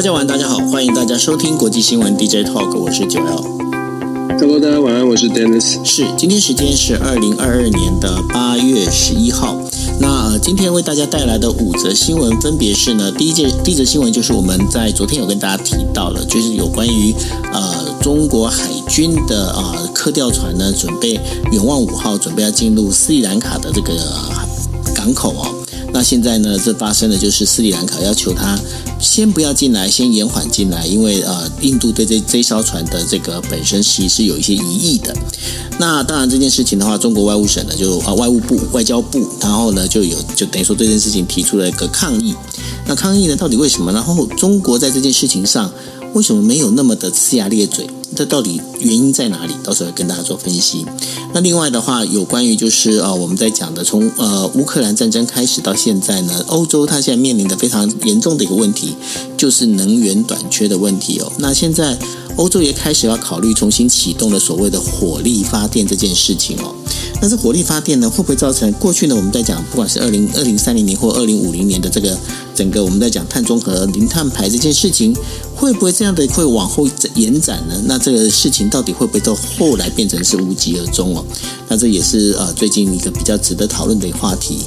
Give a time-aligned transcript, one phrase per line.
[0.00, 3.44] 大家晚安，大家好，欢迎大家收听国际新闻 DJ Talk，我是九 L。
[4.38, 5.76] Hello，大家晚安，我是 Dennis。
[5.84, 9.58] 是，今天时间是二零二二年的八月十一号。
[10.00, 17.14] 那今天为大家带来的五则新闻，分别是呢，第一件第一则新闻就是我们在昨天有跟大家提到了，就是有关于
[17.52, 21.20] 呃中国海军的啊、呃、科调船呢，准备
[21.52, 23.92] 远望五号准备要进入斯里兰卡的这个
[24.96, 25.59] 港口哦。
[25.92, 28.58] 那现在呢，这发生的就是斯里兰卡要求他
[29.00, 35.14] 先不要进来，先延缓进来，因为呃，印度对这这艘船的这个本身其实是有一些疑义的。
[35.78, 42.34] 那当然这件事情的话，中国外务省呢就啊外务部外交部，然后呢就有就等于说对这件事情提出了一个抗议。
[42.86, 43.92] 那抗议呢到底为什么？
[43.92, 45.72] 然后中国在这件事情上
[46.14, 47.86] 为什么没有那么的呲牙咧嘴？
[48.14, 49.54] 这到底原因在哪里？
[49.62, 50.84] 到时候跟大家做分析。
[51.32, 58.94] 那另外的话，有关于就是呃，我们在讲的从呃乌克兰战争开始到现在呢，欧洲它现在面临的非常严重的一个问题，
[59.36, 61.32] 就是能源短缺的问题哦。
[61.38, 61.96] 那现在
[62.36, 66.74] 欧洲也开始要考虑重新启动了所谓的火力发电这件事情哦。
[67.22, 69.14] 那这火力发电呢，会不会造成过去呢？
[69.14, 72.18] 我们在讲不管是二零二零三零年或二零五零年的这个
[72.54, 75.14] 整个我们在讲碳中和、零碳排这件事情。
[75.52, 77.74] 会不会这样的会往后延展呢？
[77.84, 81.22] 那这个事情到底会不会到后来变成是无疾而终哦？
[81.68, 84.60] 那这也是呃最近一个比较值得讨论的一个话题。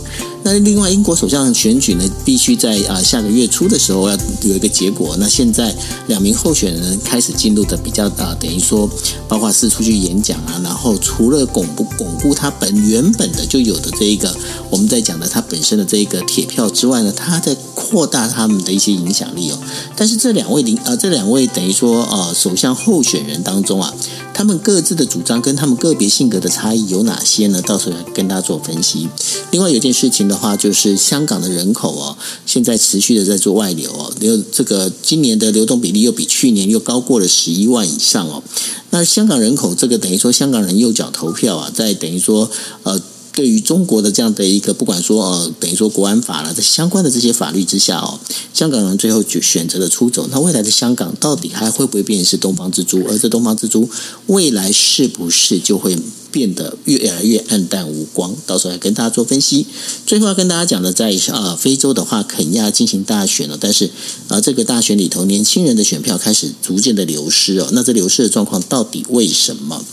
[0.43, 5.15] 那另外，英国首相选举呢，必须在啊下个月初的时候要有一个结果。
[5.17, 5.75] 那现在
[6.05, 8.87] 两名候选人开始进入的比较啊，等于说
[9.27, 14.31] 包括四处去演讲啊，然后除了巩固巩固他本原本的就有的这一个
[14.69, 19.59] 我们在讲的他本身的这一个铁票之外呢，他在扩大他们的一些影响力哦。
[19.95, 23.93] 但是这两位领啊，这两位等于说呃首相候选人当中啊。
[24.35, 27.61] 他们各自的主张跟他们个别性格的差异有哪些呢？
[27.61, 29.07] 到时候来跟大家做分析。
[29.51, 38.41] 另外有件事情的话，就是香港的人口哦，现在持续的在做外流哦，流这个今年的流动比例又比去年又高过了十一万以上哦。
[38.89, 42.49] 那香港人口这个等于说香港人右脚投票啊，在等于说
[42.81, 42.99] 呃。
[43.33, 48.19] 对于中国的这样的一个，不管说呃，等于说国安法了，在相关的这些法律之下哦，
[48.53, 50.27] 香港人最后就选择了出走。
[50.31, 53.03] 那未来的香港到底还会不会变成是东方之珠？
[53.09, 53.89] 而这东方之珠
[54.27, 55.97] 未来是不是就会
[56.31, 58.35] 变得越来越黯淡无光？
[58.45, 59.65] 到时候来跟大家做分析。
[60.05, 63.89] 最后要跟大家讲的，在呃非洲的话，肯亚进行大选了，但是
[64.27, 67.67] 啊、这个大选里头，年轻人的选票开始逐渐的流失哦。
[67.71, 69.83] 那这流失的状况到底为什么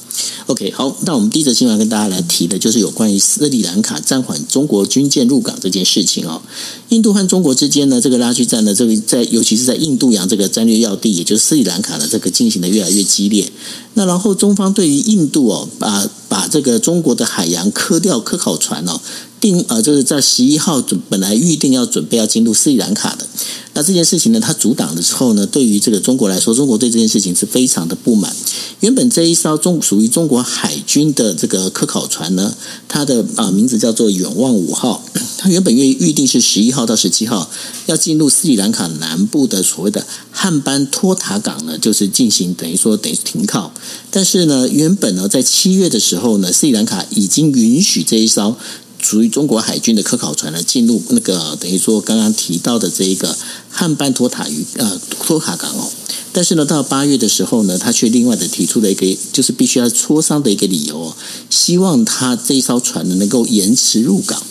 [0.47, 6.42] ？OK，好，那我们第一则新闻跟大家来提的就是有关于斯里兰卡暂缓中国军舰入港这件事情哦。
[6.88, 13.50] 印度和中国之间呢，这个拉锯战呢，这个在尤其是在印度洋这个战略要地，也就是斯里兰卡的这个进行的越来越激烈。
[13.94, 19.00] 那然后中方对于印度哦，把把这个中国的海洋科调科考船哦。
[19.40, 23.26] 定呃，就是在十一号准本来预定要准备要进入斯里兰卡的，
[23.72, 28.36] 那这件事情呢，他阻挡的时候呢，对于这个中国来说，中国对这件事情是非常的不满。
[28.80, 32.54] 原本这一艘中属于中国海军的这个科考船呢，
[32.88, 35.02] 它的啊、名字叫做远望五号，
[35.36, 37.50] 它原本预预定是十一号到十七号
[37.86, 43.72] 要进入斯里兰卡南部的所谓的汉班托塔港呢，就是进行等于说等于停靠。
[44.10, 48.56] 但是呢，原本呢在七月的时候呢，斯里兰卡已经允许这一艘。
[49.03, 53.37] 属于中国海军的科考船呢，进入那个等于说刚刚提到的这一个
[53.71, 55.91] 汉班托塔鱼呃托卡港哦，
[56.33, 61.16] 但是呢，到八月的时候呢，他却另外的提出了一个就是必须要磋商的一个理由哦，
[61.49, 64.43] 希望他这一艘船呢能够延迟入港。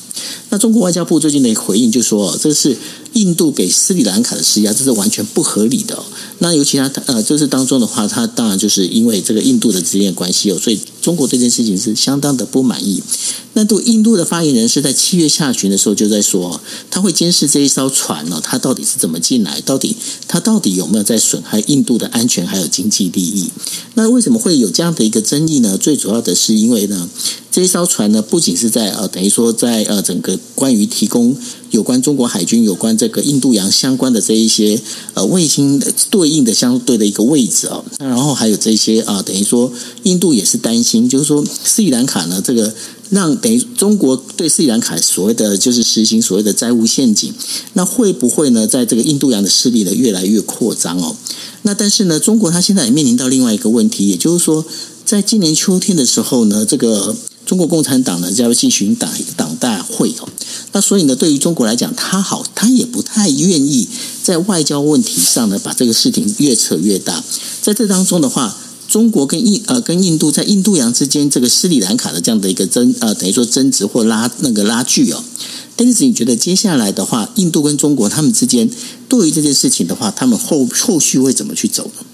[0.50, 2.75] 那中国外交部最近的回应就说，这是
[3.13, 6.01] 印度给斯里兰卡的施压，这是完全不合理的。
[6.39, 13.01] 那尤其他呃，就是当中的话，他当然就是因为这个印度的之间的关系哦，所以中国这件事情是相当的不满意。
[13.54, 19.95] 那度印度的发言人是在七月下旬的时候就在说，他会监视这一艘船呢，它到底是怎么进来，到底
[20.27, 23.50] 它到底有没有在损害印度的安全还有经济利益？
[23.95, 25.77] 那为什么会有这样的一个争议呢？
[25.77, 27.10] 最主要的是因为呢，
[27.51, 31.36] 这一艘船呢，不仅是在呃，等于说在呃整个关于提供
[31.72, 34.80] 有关中国海军有关这个印度洋相关的这一些
[35.16, 39.72] 呃卫星的对应的相对的一个位置哦，然后还有这些啊、等于说
[40.04, 42.72] 印度也是担心，就是说斯里兰卡呢这个
[43.10, 47.34] 让等于中国对斯里兰卡所谓的就是实行所谓的债务陷阱，
[47.74, 51.16] 那会不会呢在这个印度洋的势力呢越来越扩张哦？
[51.63, 54.63] 那但是呢，中国它现在也面临到另外一个问题，也就是说，
[55.04, 57.16] 在今年秋天的时候呢，这个。
[57.45, 60.30] 中国共产党呢，将要进行党党大会哦，
[60.71, 63.88] 那所以呢，对于中国来讲，他好，他也不太愿意
[64.21, 67.24] 在外交问题上呢，把这个事情越扯越大。
[67.62, 68.56] 在这当中的话，
[68.88, 75.24] 中国跟印呃跟印度在印度洋之间这个斯里兰卡的这样的一个争呃等于说争执或拉那个拉锯哦。
[75.75, 78.69] 但是你觉得接下来的话，印度跟中国他们之间
[79.07, 82.06] 对于这件事情的话，他们后后续会怎么去走呢？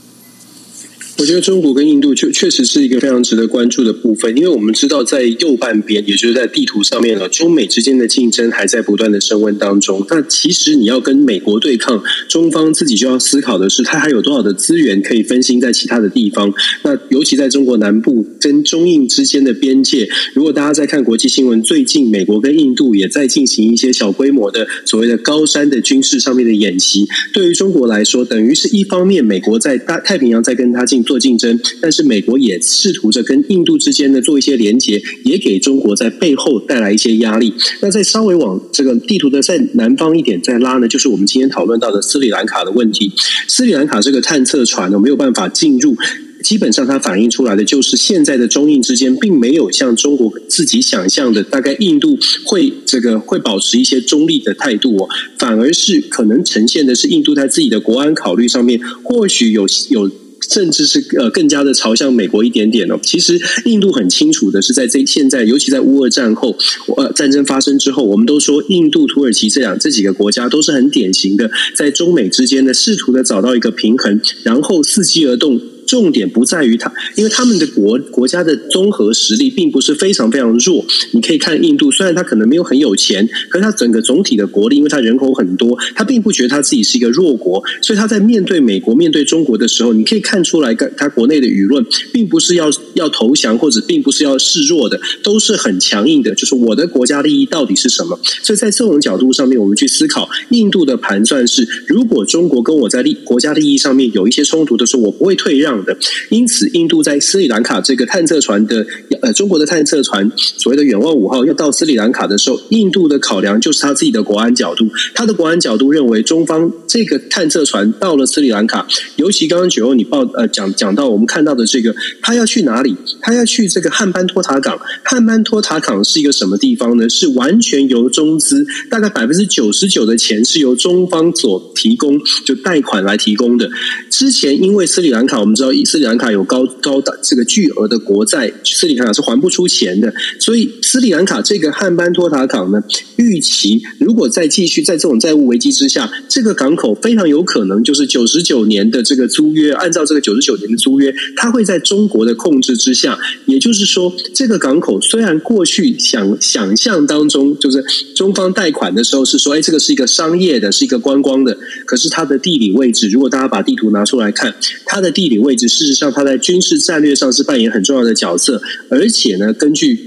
[1.18, 10.06] 我觉得中国跟印度确确实是一个非常值得关注的部分，因为我们知道在右半边，也就是在地图上面了，中美之间的竞争还在不断的升温当中。
[10.10, 16.54] 那其实你要跟美国对抗，中方自己就要思考的是，它还有多少的资源可以分心在其他的地方。
[16.84, 27.08] 那尤其在中国南部跟中印之间的边界，如果大家在看国际新闻，最近美国跟印度也在进行一些小规模的所谓的高山的军事上面的演习。
[27.34, 31.05] 对于中国来说，等于是一方面，美国在大太平洋在跟他进。
[31.06, 37.54] 做竞争，但是美国也试图着跟印度之间呢做一些连结，也给中国在背后带来一些压力。
[37.82, 43.12] 那再稍微往这个地图的在南方一点再拉呢，就是我们今天讨论到的斯里兰卡的问题。
[43.48, 45.96] 斯里兰卡这个探测船呢没有办法进入，
[46.44, 55.08] 基本上它反映出来的就是现在的中印之间并没有像中国自己想象的，大概印度会这个会保持一些中立的态度哦，
[55.38, 60.12] 反而是可能呈现的是印度在自己的国安考虑上面，或许有有。
[60.50, 63.00] 甚至是呃更加的朝向美国一点点哦。
[63.02, 66.56] 其实印度很清楚的是，在这现在，尤其在乌俄战后，
[66.98, 75.62] 呃战争发生之后，我们都说印度、土耳其这两这几个国家都是很典型的，在中美之间呢试图的找到一个平衡，然后伺机而动。
[75.86, 80.86] 重点不在于他，因为他们的国国家的综合实力并不是非常非常弱。
[81.12, 87.64] 你可以看印度，虽然他可能没有很有钱，可是他整个总体的国力，因为他人口很多，他并不觉得他自己是一个弱国。
[87.82, 96.34] 所以他在面对美国、面对中国的时候，你可以看出来，他国内的舆论并不是要要投降，或者并不是要示弱的，都是很强硬的。
[96.34, 98.20] 就是我的国家利益到底是什么？
[98.42, 105.75] 所以在这种角度上面，我们去思考印度的盘算是：如果中国跟我在利国家利益上面有一些冲突的时候，我不会退让。
[105.84, 105.98] 的，
[106.30, 108.86] 因此，印度在斯里兰卡这个探测船的
[109.22, 118.88] 呃，中国的探测船所谓的远望五号要到斯里兰卡的时候，印度的考量就是他自己的国安角度，他的国安角度认为中方这个探测船到了斯里兰卡，
[119.18, 122.96] 尤其刚刚九欧你报呃讲讲到我们看到的这个，他要去哪里？
[123.22, 124.80] 他要去这个汉班托塔港。
[125.04, 127.08] 汉班托塔港是一个什么地方呢？
[127.10, 133.70] 是完全由中资，大概百分之九十九的钱是由中方所提供，就贷款来提供的。
[134.10, 135.65] 之前因为斯里兰卡，我们知道。
[135.86, 142.84] 斯里兰卡有高高的这个巨额的国债，斯里兰卡是还不出钱的，所以斯里兰卡这个汉班托塔港呢，
[143.18, 153.18] 预期如果再继续在这种债务危机之下，这个港口非常有可能就是九十九年的这个租约，按照这个九十九年的租约，它会在中国的控制之下。
[153.46, 157.84] 也就是说，这个港口虽然过去想想象当中，就是
[158.16, 164.54] 中方贷款的时候是说，哎，这个是一个商业的，是一个观光的，可是它的地理位置，如果大家把地图拿出来看，
[164.86, 170.00] 它的地理位事实上，他在军事战略上是扮演很重要的角色，而且呢，根据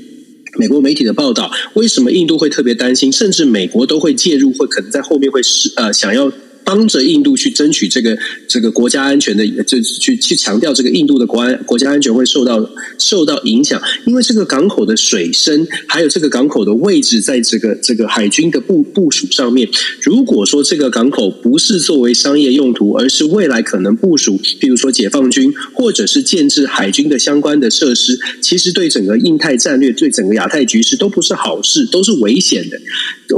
[0.59, 6.33] 美国媒体的报道，为什么印度会特别担心，甚至美国都会介入，会可能在后面会是呃想要。
[6.69, 8.15] 帮着印度去争取这个
[8.47, 19.67] 这个国家安全的，就去去强调这个印度的国安国家安全会受到受到影响，因为这个港口的水深，还有这个港口的位置，在这个这个海军的部部署上面。
[20.03, 32.79] 如果说这个港口不是作为商业用途，而是未来可能部署，比如说解放军或者是建制海军的相关的设施，其实对整个印太战略、对整个亚太局势都不是好事，都是危险的。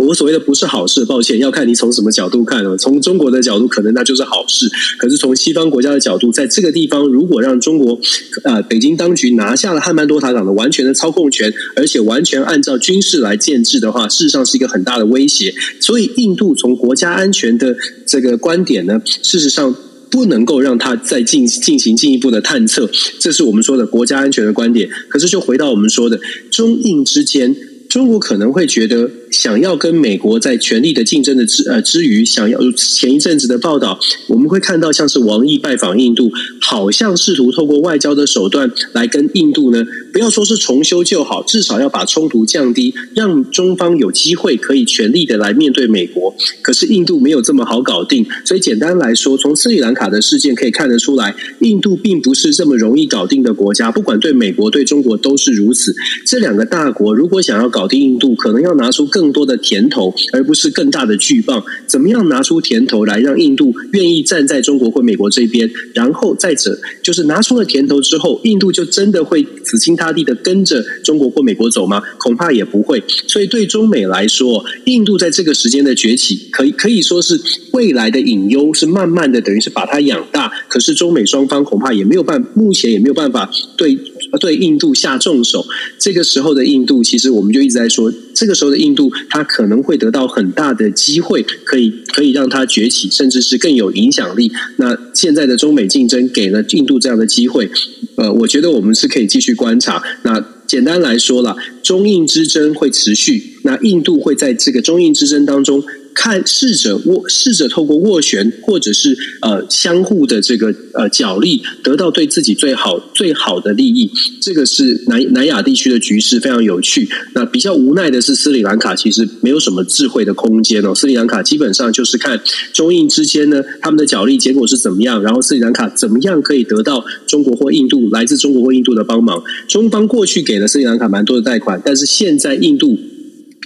[0.00, 3.20] 我所谓的不是好事，抱歉，要看你从什么角度看了，从中。
[3.21, 4.67] 国的角度可能那就是好事，
[4.99, 8.00] 可是从西方国家的角度，在这个地方如果让中国
[8.45, 15.55] 呃北京当局拿下了汉班多塔港的完全的操控权，而且完全按照军事来建制的话，事实上是一个很大的威胁。
[15.81, 19.75] 所以印度从国家安全的这个观点呢，事实上
[20.11, 24.89] 不能够让它再进进行进一步的探测，这是我们说的国家安全的观点。
[25.09, 26.19] 可是就回到我们说的
[26.50, 27.55] 中印之间。
[27.90, 36.30] 中国可能会觉得，想要跟美国在权力的竞争的之呃之余，想要前一阵子的报道，我们会看到像是王毅拜访印度，
[36.61, 46.32] 好像试图透过外交的手段来跟印度呢，不要说是重修旧好，至少要把冲突降低，让中方有机会可以全力的来面对美国。
[46.62, 55.92] 可是印度没有这么好搞定，所以简单来说，从斯里兰卡的事件可以看得出来，印度并不是这么容易搞定的国家，不管对美国对中国都是如此。
[56.25, 61.65] 这两个大国如果想要搞搞定印度，可能要拿出更多的甜头，而不是更大的巨棒。
[61.87, 65.71] 怎么样拿出甜头来，让印度愿意站在中国或美国这边？
[65.95, 72.03] 然后再者，就是拿出了甜头之后，印度就真的会死心塌地的跟着中国或美国走吗？
[72.19, 73.03] 恐怕也不会。
[73.27, 77.41] 所以对中美来说，印度在这个时间的崛起，可以可以说是
[77.73, 80.53] 未来的隐忧，是慢慢的，等于是把它养大。
[80.69, 83.99] 可是中美双方恐怕也没有办，目前也没有办法对。
[84.39, 85.67] 对印度下重手，
[85.99, 94.51] 这个时候的印度，其实我们就一直在说，这个时候的印度，它可能会得到很大的机会，可以可以让它崛起，甚至是更有影响力。
[94.77, 97.71] 那现在的中美竞争给了印度这样的机会，
[98.17, 100.03] 呃，我觉得我们是可以继续观察。
[100.23, 105.83] 那简单来说了，中印之争会持续，那印度会在这个中印之争当中。
[106.21, 114.11] 看，试着握，试着透过斡旋，或者是呃相互的这个呃角力，得到对自己最好最好的利益。
[114.43, 117.09] 这个是南南亚地区的局势非常有趣。
[117.35, 120.95] 那比较无奈的是，斯里兰卡其实没有什么智慧的空间哦。
[120.95, 122.39] 斯里兰卡基本上就是看
[122.75, 129.43] 中印之间呢，他们的角力结果是怎么样，然后斯里兰卡怎么样可以得到中国或印度来自中国或印度的帮忙。
[129.67, 132.99] 中方过去给了斯里兰卡蛮多的贷款，但是现在印度。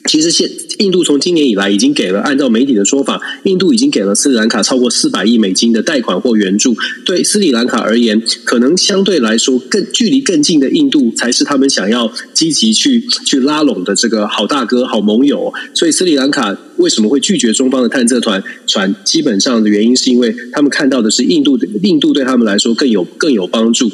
[0.06, 6.76] 其实现印度从今年以来已经给了，按照媒体的说法，印度已经给了斯里兰卡超过四百亿美金的贷款或援助。
[7.06, 15.52] 对斯里兰卡而言，可能相对来说更距离更近的印度才是他们想要积极去去拉拢的这个好大哥、好盟友。
[15.72, 18.94] 所以斯里兰卡为什么会拒绝中方的探测团船？
[19.04, 23.90] 基本上的原因是因为他们看到的是印度印度对他们来说更有更有帮助。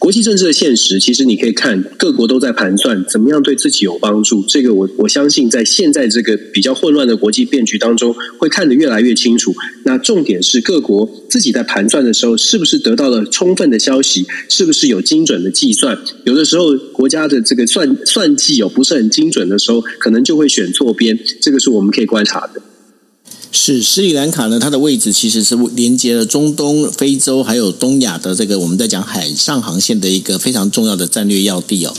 [0.00, 4.42] 国际政治的现实，其实你可以看各国都在盘算怎么样对自己有帮助。
[4.48, 9.54] 这个我我相信，在现在这个比较混乱的国际变局当中，会看得越来越清楚。
[9.84, 14.26] 那重点是各国自己在盘算的时候，是不是得到了充分的消息？
[14.48, 15.98] 是不是有精准的计算？
[16.24, 21.18] 有的时候国家的这个算算计哦不是很精准的时候，可能就会选错边。
[21.42, 22.62] 这个是我们可以观察的。
[23.52, 31.92] 是斯里兰卡呢，它的位置其实是连接了中东、非洲还有东亚的这个我们在讲海上航线的一个非常重要的战略要地哦。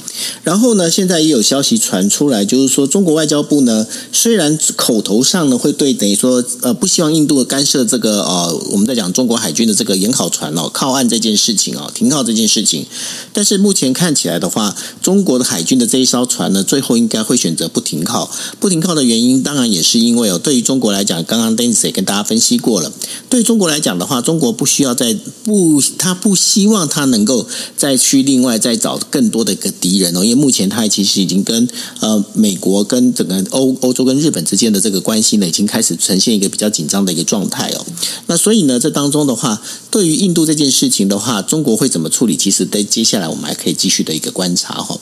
[0.43, 12.85] 然后呢，现在也有消息传出来，就是说中国外交部呢，虽然口头上呢会对等于说呃不希望印度干涉这个呃我们在讲中国海军的这个研考船哦靠岸这件事情哦停靠这件事情，
[13.33, 18.31] 但是目前看起来的话，中国的海军的这一艘船呢，最后应该会选择不停靠。
[18.59, 21.51] 不停靠的原因，当然也是因为哦，对于中国来讲，刚刚。
[21.51, 22.93] 刚 Dennis 也跟大家分析过了，
[23.27, 27.45] 对中国来讲的话，中国不需要再不，他不希望他能够
[27.75, 31.67] 再去另外再找更多的一个敌人哦，因为目前他其实已经跟
[31.99, 37.85] 呃美国跟整个欧欧洲跟日本之间的这个关系呢，已经开始呈现一个比较紧张的一个状态哦。
[38.27, 42.37] 那所以呢，这当中的话，对于印度这件事情的话，中国会怎么处理？
[42.37, 44.97] 其实，在接下来我们还可以继续的一个观察哈。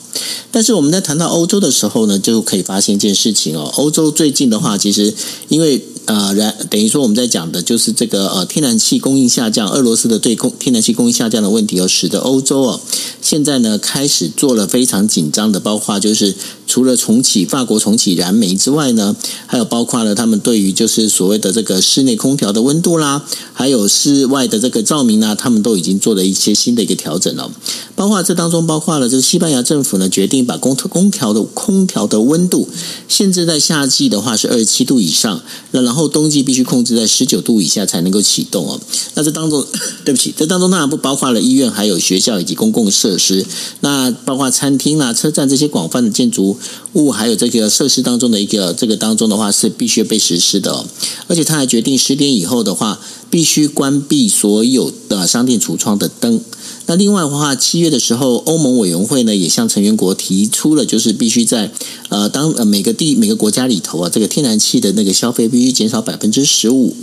[0.50, 5.14] 但是我们在谈到欧洲的时候呢，就可以发现一件事情哦，欧洲最近的话，其实
[5.48, 5.84] 因为。
[6.10, 12.80] 呃，然等于说我们在讲的就是这个呃，天然气供应下降，俄罗斯的对供天然气供应下降的问题，而使得欧洲哦，
[13.22, 16.34] 现在呢开始做了非常紧张的，包括就是
[16.70, 19.14] 除了重启法国重启燃煤之外呢，
[19.46, 27.48] 还有包括了他们对于就是所谓的这个室内空调的温度啦，还有室外的这个照明啊，他们都已经做了一些新的一个调整了。
[27.94, 32.66] 包括这当中包括了这个西班牙政府呢决定把空空调的空调的温度
[33.06, 36.00] 限制在夏季的话是二十七度以上，那然后。
[36.00, 38.80] 后冬季必须控制在十九度以下才能够启动哦。
[39.12, 39.62] 那这当中，
[40.02, 43.44] 对不起，这当中当然不包括了医院、还有学校以及公共设施。
[43.80, 46.56] 那包括餐厅啦、车站这些广泛的建筑
[46.94, 50.84] 物，还有这个设施当中的一个这个当中的话是必须被实施的。
[51.28, 53.00] 而且他还决定十点以后的话，
[53.30, 56.40] 必须关闭所有的商店橱窗的灯。
[56.86, 61.70] 那另外的话，七月的时候，欧盟委员会呢也向成员国提出了，就是必须在
[62.08, 66.96] 呃当呃每个地每个国家里头啊，这个天然气的那个消费必须减少百分之十五。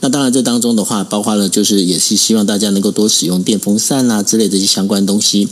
[0.00, 5.46] 那当然这当中的话，包括了就是也是希望大家能够多使用电风扇啊之类这些相关东西。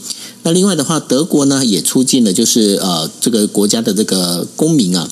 [0.45, 5.07] 那另外的话，德国呢也促进了就是呃这个国家的这个公民啊。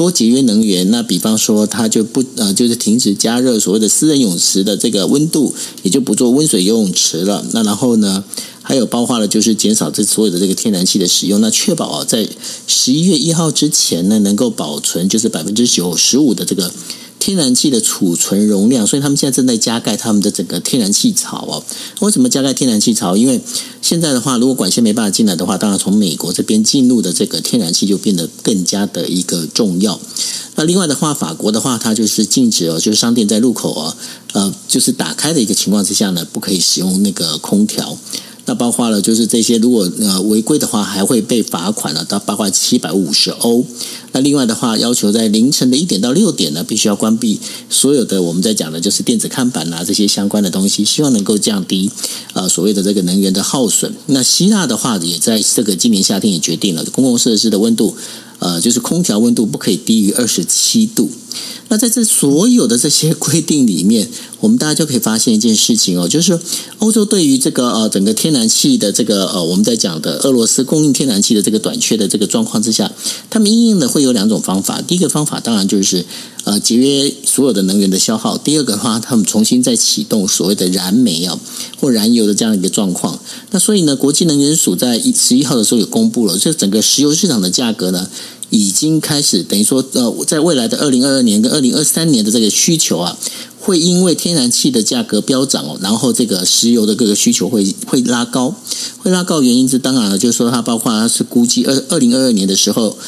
[0.00, 7.44] 多节约能源，那比方说，它就不呃，就是停止加热所谓的私人泳池的这个温度，也就不做温水游泳池了。
[7.52, 8.24] 那然后呢，
[8.62, 12.26] 还有包括了就是减少这所有的这个天然气的使用，那确保在
[12.66, 16.72] 十一月一号之前呢，能够保存就是百分之九十五的这个。
[17.20, 21.62] 天然气的储存容量，所以他们现在正在加盖他们的整个天然气槽哦。
[22.00, 23.16] 为什么加盖天然气槽？
[23.16, 23.40] 因为
[23.82, 30.00] 现在的话，如果管线没办法进来的话，当然从美国这边进入的这个天然气就变得更加的一个重要。
[30.56, 33.96] 那另外的话，法国的话，它就是禁止哦，就是商店在入口啊，
[34.32, 37.96] 呃，就是打开的一个情况之下呢，不可以使用那个空调。
[38.46, 43.64] 那包括了，就是这些，如果呃违规的话，还会被罚款了，到八块七百五十欧。
[44.12, 47.38] 那另外的话，要求在凌晨的一点到六点呢，必须要关闭
[47.68, 51.90] 所有的我们在讲的，就是电子看板啊这些相关的东西，希望能够降低
[52.32, 53.94] 呃所谓的这个能源的耗损。
[54.06, 57.96] 那希腊的话，也在这个今年夏天也决定了，公共设施的温度，
[58.38, 61.10] 呃，就是空调温度不可以低于二十七度。
[61.68, 66.36] 那在这所有的这些规定里面，我们大家就可以发现一件事情哦，就是
[66.78, 72.90] 欧洲对于这个呃整个天然气的这个呃我们在讲的俄罗斯供应天然气的这个短缺的这个状况之下，
[73.30, 74.80] 他们因应的会有两种方法。
[74.82, 76.04] 第一个方法当然就是
[76.44, 81.38] 呃节约所有的能源的消耗；第二个的话，他们重新再启动所谓的燃煤啊
[81.78, 83.18] 或燃油的这样一个状况。
[83.50, 88.08] 那所以呢，国际能源署在十一号的时候也公布了，这整个石油市场的价格呢。
[88.52, 93.16] 已经开始等于说，呃，在未来的二零二二年跟二零二三年的这个需求啊，
[93.60, 98.56] 会因为天然气的价格飙涨哦，然后这个石油的各个需求会会拉高，
[98.98, 102.98] 会拉高原因是当然了，就是说它包括它是估计二二零二二年的时候，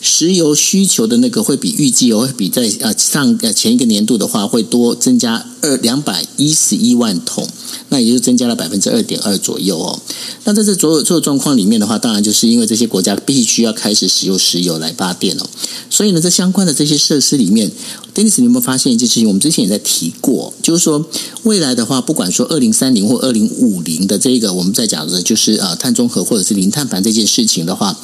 [0.00, 7.46] 石油需求的那个会比预计哦，会比在呃上呃前一个年度的话会多增加二两百一十一万桶。
[7.92, 9.98] 那也就增加了百分之二点二左右哦。
[10.44, 15.46] 那在这所有所有状况里面的话，当然就是因为这些国家必须要开始使用石油来发电哦。
[15.90, 17.68] 所以呢，在相关的这些设施里面
[18.14, 19.26] ，Dennis，你有没有发现一件事情？
[19.26, 21.04] 我们之前也在提过，就是说
[21.42, 27.98] 未来的话，不管说二零三零或二零五零的这个，我们在讲的就是呃碳中和或者是零碳排这件事情的话，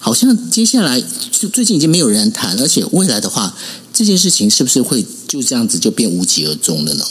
[0.00, 3.54] 好像接下来就最近已经没有人谈，而且未来的话，
[3.92, 7.04] 这件事情是不是会就这样子就变无疾而终了呢？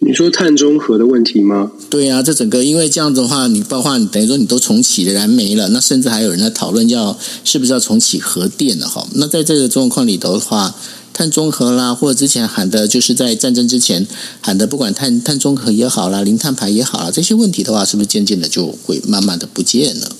[0.00, 1.72] 你说碳中和的问题吗？
[1.90, 9.06] 对呀、啊，这整个因为这样子的话，你包括你等于说你都重启了燃煤了，那甚至还有人在讨论要是不是要重启核电了哈。
[9.14, 10.74] 那在这个状况里头的话，
[11.12, 14.06] 碳中和啦，或者之前喊的就是在战争之前
[14.40, 20.12] 喊的，不管碳碳中和也好啦，零碳排也好啦，这些问题的话，是不是渐渐的就会慢慢的不见了？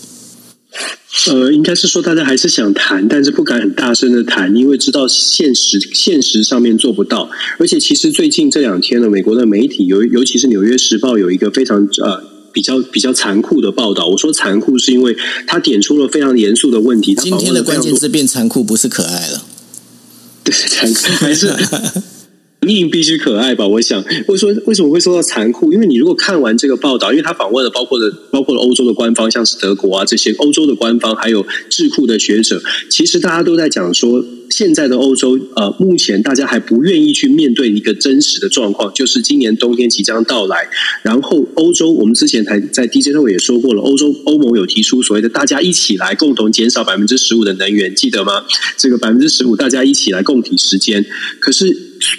[1.27, 7.31] 呃，应该是说大家还是想谈，但是不敢很大声的谈，因为知道现实现实上面做不到。
[7.59, 14.07] 而且其实最近这两天呢，美国的媒体尤尤其是《纽约时报》有一个非常呃比较比较残酷的报道。
[14.07, 17.15] 我说残酷是因为他点出了非常严肃的问题。
[17.15, 19.45] 今天的关键字变残酷，不是可爱了。
[20.45, 21.53] 对，残酷还是。
[22.69, 23.67] 硬必须可爱吧？
[23.67, 25.73] 我想，或者说为什么会说到残酷？
[25.73, 34.25] 因为你如果看完这个报道，因为他访问了包括的包括了欧洲的官方，像是德国啊这些欧洲的官方，还有智库的学者，其实大家都在讲说。
[34.51, 40.67] 现在的欧洲，呃，目前大家还不愿意去面对一个真实的状况，就是今年冬天即将到来。
[41.03, 48.43] 然后，欧洲我们之前才在 DJ 上也说过了，欧洲欧盟有提出所谓的大家一起来共同减少百分之十五的能源，记得吗？
[48.79, 51.05] 这个百分之十五，大家一起来共体时间。
[51.41, 51.67] 可是，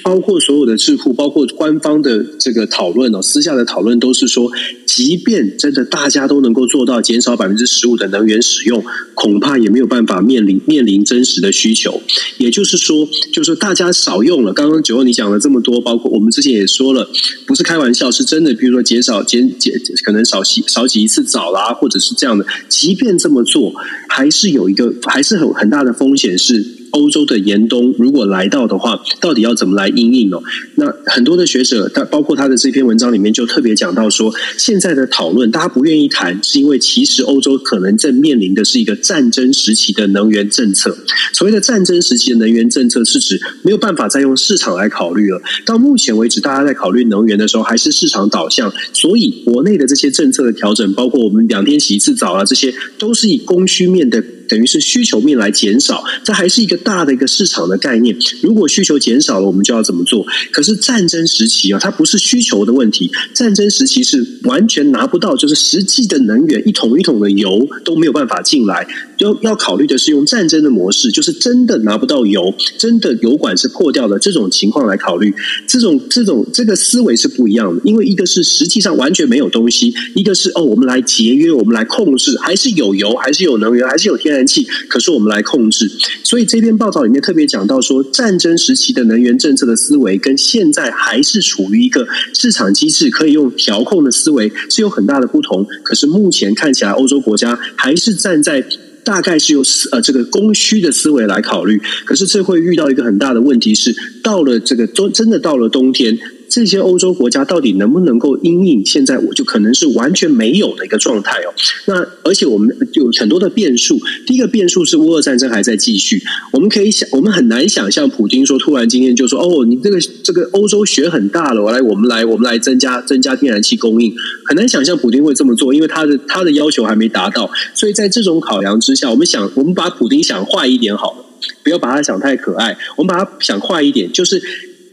[0.03, 4.51] 包括所有的智库，包括官方的这个讨论哦，私下的讨论都是说，
[4.85, 12.01] 即便真的大家都能够做到减少百分之十五的能源使用，恐怕也没有办法面临面临真实的需求。
[12.37, 14.53] 也就是说，就是大家少用了。
[14.53, 17.09] 刚刚九欧你讲了这么多，包括我们之前也说了，
[17.45, 18.53] 不是开玩笑，是真的。
[18.53, 22.45] 比如说减少减减，可能少洗少洗一次澡啦，或者是这样的。
[22.67, 23.73] 即便这么做，
[24.09, 26.78] 还是有一个，还是很很大的风险是。
[26.91, 30.41] 欧洲的严冬如果来到的话，到底要怎么来因应哦？
[30.75, 40.97] 那很多的学者，他包括他的这篇文章里面就特别讲到说，现在的讨论大家不愿意谈，是因为其实欧洲可能正面临的是一个战争时期的能源政策。
[41.33, 45.41] 所谓的战争时期的能源政策，是指没有办法再用市场来考虑了。
[45.65, 54.23] 到目前为止，大家在考虑能源的时候，还是市场导向，所以国内的这些政策的调整，包括我们两天洗一次澡啊，这些都是以供需面的。
[54.49, 58.13] 等于是需求面来减少，这还是一个大的一个市场的概念。
[58.41, 60.25] 如果需求减少了，我们就要怎么做？
[60.51, 68.87] 可是战争时期啊，它不是需求的问题，战争时期是完全拿不到，就是实际的能源一桶一桶的油都没有办法进来。
[69.19, 75.33] 要要考虑的是用战争的模式，就是真的拿不到油，真的油管是破掉的这种情况来考虑。
[75.67, 85.89] 这种这种这个思维是不一样的，因为一个是实际上完全没有东西，一个是哦，我们来节约，我们来控制，还是有油，还是有能源，还是有天然气，可是我们来控制。
[86.23, 95.65] 所以这篇报道里面特别讲到说，战争时期的能源政策的思维跟现在还是处于一个市场机制可以用调控的思维是有很大的不同。
[95.83, 98.63] 可是目前看起来，欧洲国家还是站在
[99.09, 101.81] 大概是由呃这个供需的思维来考虑。
[102.05, 103.91] 可是这会遇到一个很大的问题是，
[104.21, 106.15] 到了这个冬真的到了冬天。
[106.49, 108.85] 这些欧洲国家到底能不能够因应？
[108.85, 111.53] 现在我就可能是完全没有的一个状态哦。
[111.85, 113.99] 那而且我们有很多的变数。
[114.25, 116.21] 第一个变数是乌俄战争还在继续。
[116.51, 124.13] 我们可以想，我们很难想象，普京说突然今天就说：“哦，你这个这个欧洲雪很大了，我来，我们来，我们来增加增加天然气供应。”
[124.49, 127.49] 很难想象普京会这么做，因为他的他的要求还没达到。
[127.75, 131.25] 所以在这种考量之下，我们想，我们把普京想坏一点好了，
[131.63, 132.75] 不要把他想太可爱。
[132.95, 134.41] 我们把他想坏一点，就是。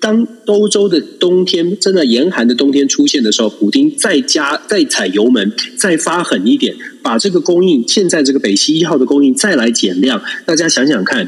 [0.06, 11.26] 当欧洲的冬天真的严寒的冬天出现的时候，普丁再加再踩油门，再发狠一点，把这个供应现在这个北溪一号的供应再来减量，大家想想看。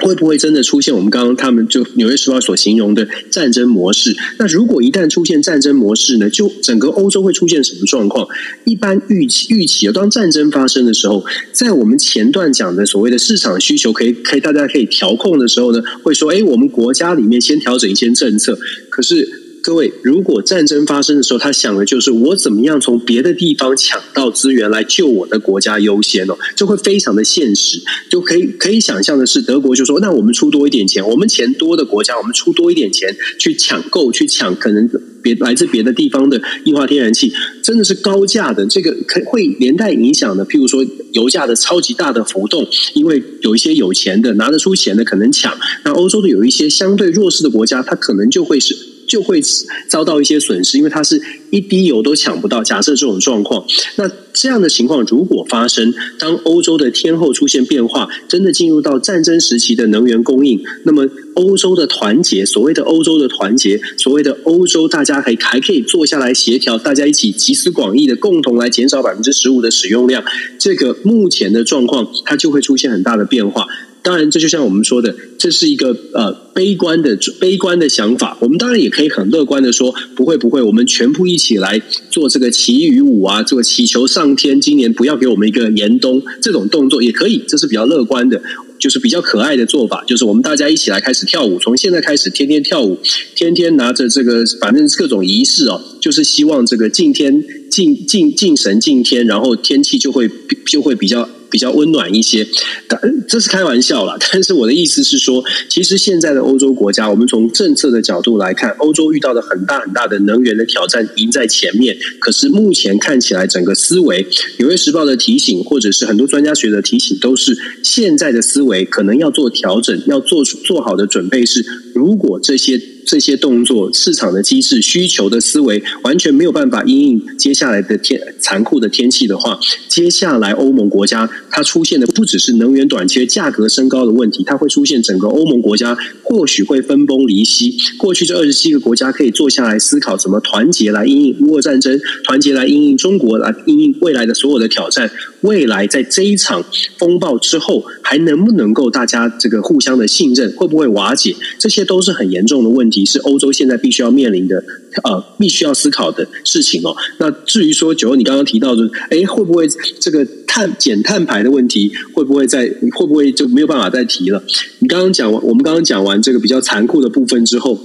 [0.00, 4.16] 会不会真的出现我们刚刚他们就《纽约时报》所形容的战争模式？
[4.38, 6.28] 那如果一旦出现战争模式呢？
[6.30, 8.26] 就整个欧洲会出现什么状况？
[8.64, 18.58] 一般预期预期，当战争发生的时候，在我们前段讲的所谓的市场需求可以可以大家可以调控的时候呢，会说：哎，我们国家里面先调整一些政策。
[18.88, 19.39] 可是。
[19.62, 34.88] 各位，如果战争发生的时候，他想的就是我怎么样从别的地方抢到资源来救我的国家优先哦，就会非常的现实，就可以可以想象的是，德国就说，那我们出多一点钱，我们钱多的国家，我们出多一点钱去抢购，去抢可能
[35.22, 48.89] 别来自别的地方的液化天然气，真的是高价的，这个可会连带影响的，譬如说油价的超级大的浮动，因为有一些有钱的拿得出钱的可能抢，那欧洲的有一些相对弱势的国家，它可能就会是。
[49.10, 49.42] 就会
[49.88, 51.20] 遭到一些损失，因为它是
[51.50, 52.62] 一滴油都抢不到。
[52.62, 70.22] 假设这种状况，那这样的情况如果发生，当欧洲的天候出现变化，真的进入到战争时期的能源供应，那么欧洲的团结，所谓的欧洲的团结，所谓的欧洲，大家还还可以坐下来协调，大家一起集思广益的共同来减少百分之十五的使用量。
[70.58, 73.66] 这个目前的状况，它就会出现很大的变化。
[74.02, 78.36] 当然，这就像我们说的，这是一个呃悲观的悲观的想法。
[78.40, 88.42] 我们当然也可以很乐观的说，不会不会，我们全部一起来做这个祈雨舞啊，这个祈求上天今年不要给我们一个严冬这种动作也可以，这是比较乐观的，
[88.78, 90.02] 就是比较可爱的做法。
[90.06, 92.98] 就是我们大家一起来开始跳舞，从现在开始天天跳舞，
[93.34, 100.28] 天天拿着这个反正各种仪式哦，就是希望这个敬天敬敬敬神敬天，然后天气就会
[100.66, 101.28] 就会比较。
[101.50, 102.46] 比较温暖一些，
[102.86, 104.16] 但这是开玩笑啦。
[104.30, 111.98] 但是我的意思是说，其实现在的欧洲国家，我们从政策的角度来看，欧洲遇到的很大很大的能源的挑战已经在前面。
[112.20, 114.22] 可是目前看起来，整个思维，
[114.60, 122.80] 《纽约时报》的提醒，或者是很多专家学者的提醒，都是现在的思维可能要做调整，要做做好的准备是，如果这些。
[123.10, 137.76] 这些动作、市场的机制、需求的思维，完全没有办法因应接下来的天残酷的天气的话，接下来欧盟国家它出现的不只是能源短缺、价格升高的问题，它会出现整个欧盟国家或许会分崩离析。
[137.98, 145.10] 过去这二十七个国家可以坐下来思考怎么团结来因应乌俄战争，团结来因应中国，来因应未来的所有的挑战。
[145.40, 146.64] 未来在这一场
[146.96, 151.34] 风暴之后，还能不能够大家这个互相的信任，会不会瓦解？
[151.58, 152.99] 这些都是很严重的问题。
[153.04, 154.62] 是欧洲现在必须要面临的，
[155.04, 156.94] 呃，必须要思考的事情哦。
[157.18, 159.66] 那至于说，九欧你刚刚提到的，哎，会不会
[159.98, 164.42] 这个碳减碳排的问题，会不会在会不会就没有办法再提了？
[164.80, 167.78] 你刚刚讲完，我们刚刚讲完这个比较残酷的部分之后，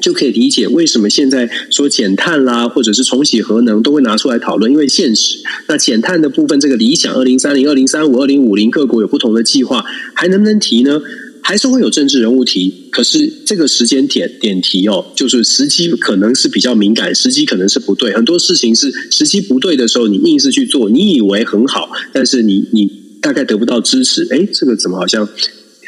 [0.00, 5.38] 就可以理解为什么现在说减碳啦，或者是重启核能都会拿出来讨论，因为现实。
[5.68, 11.00] 那减碳的部分，这个理想二零三零、二零三五、二零五零，各国有不同的计划，还能不能提呢？
[11.42, 18.14] 还是会有政治人物提，可是这个时间点点提哦，就是时机可能是比较敏感，时机可能是不对。
[18.14, 24.26] 很多事情是时机不对的时候，你硬是去做，你以为很好，但是你你大概得不到支持。
[24.30, 25.28] 哎，这个怎么好像？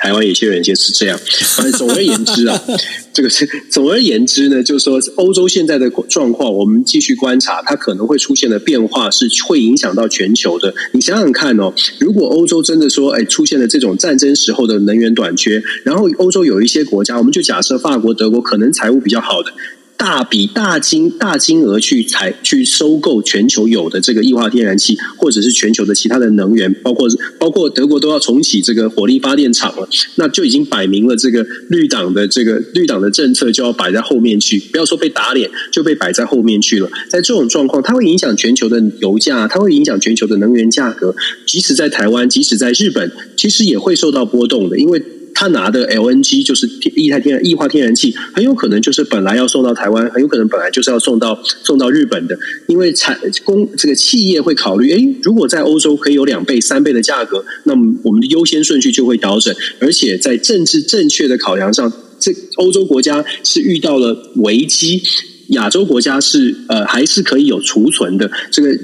[0.05, 1.19] 台湾有些人就是这样，
[1.57, 2.62] 反正总而言之啊，
[3.11, 10.75] 这个是总而言之呢，就是说欧洲现在的状况，我们继续观察，它可能会出现的变化是会影响到全球的。
[10.93, 19.51] 你想想看哦，如果欧洲真的说，哎，出现了这种战争时候的能源短缺，然后欧洲有一些国家，我们就假设法国、德国可能财务比较好的。
[19.97, 36.91] 大笔大金大金额去采去收购全球有的这个液化天然气，或者是全球的其他的能源，包括包括德国都要重启这个火力发电厂了，那就已经摆明了这个绿党的这个绿党的政策就要摆在后面去，不要说被打脸，就被摆在后面去了。
[37.09, 41.15] 在这种状况，它会影响全球的油价，它会影响全球的能源价格，
[41.47, 45.03] 即使在台湾，即使在日本，其实也会受到波动的，因为。
[45.35, 65.03] 他拿的 LNG 就是液态天然液化天然气，很有可能就是本来要送到台湾，很有可能本来就是要送到送到日本的，因为产公这个企业会考虑，诶，如果在欧洲可以有两倍、三倍的价格，那么我们的优先顺序就会调整，而且在政治正确的考量上，这欧洲国家是遇到了危机，
[65.49, 68.79] 亚洲国家是呃还是可以有储存的这个。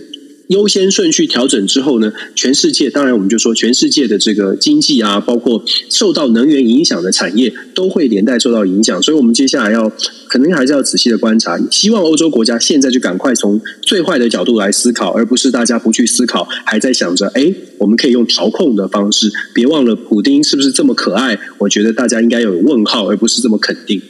[0.50, 9.00] 优先顺序调整之后呢，全世界当然我们就说，全世界的这个经济啊，包括受到能源影响的产业，都会连带受到影响。
[9.00, 9.88] 所以，我们接下来要
[10.28, 11.56] 可能还是要仔细的观察。
[11.70, 19.30] 希望欧洲国家现在就赶快从最坏的角度来思考，而不是大家不去思考，还在想着，哎，我们可以用调控的方式。
[19.54, 21.38] 别忘了，普丁是不是这么可爱？
[21.58, 24.02] 我觉得大家应该有问号，而不是这么肯定。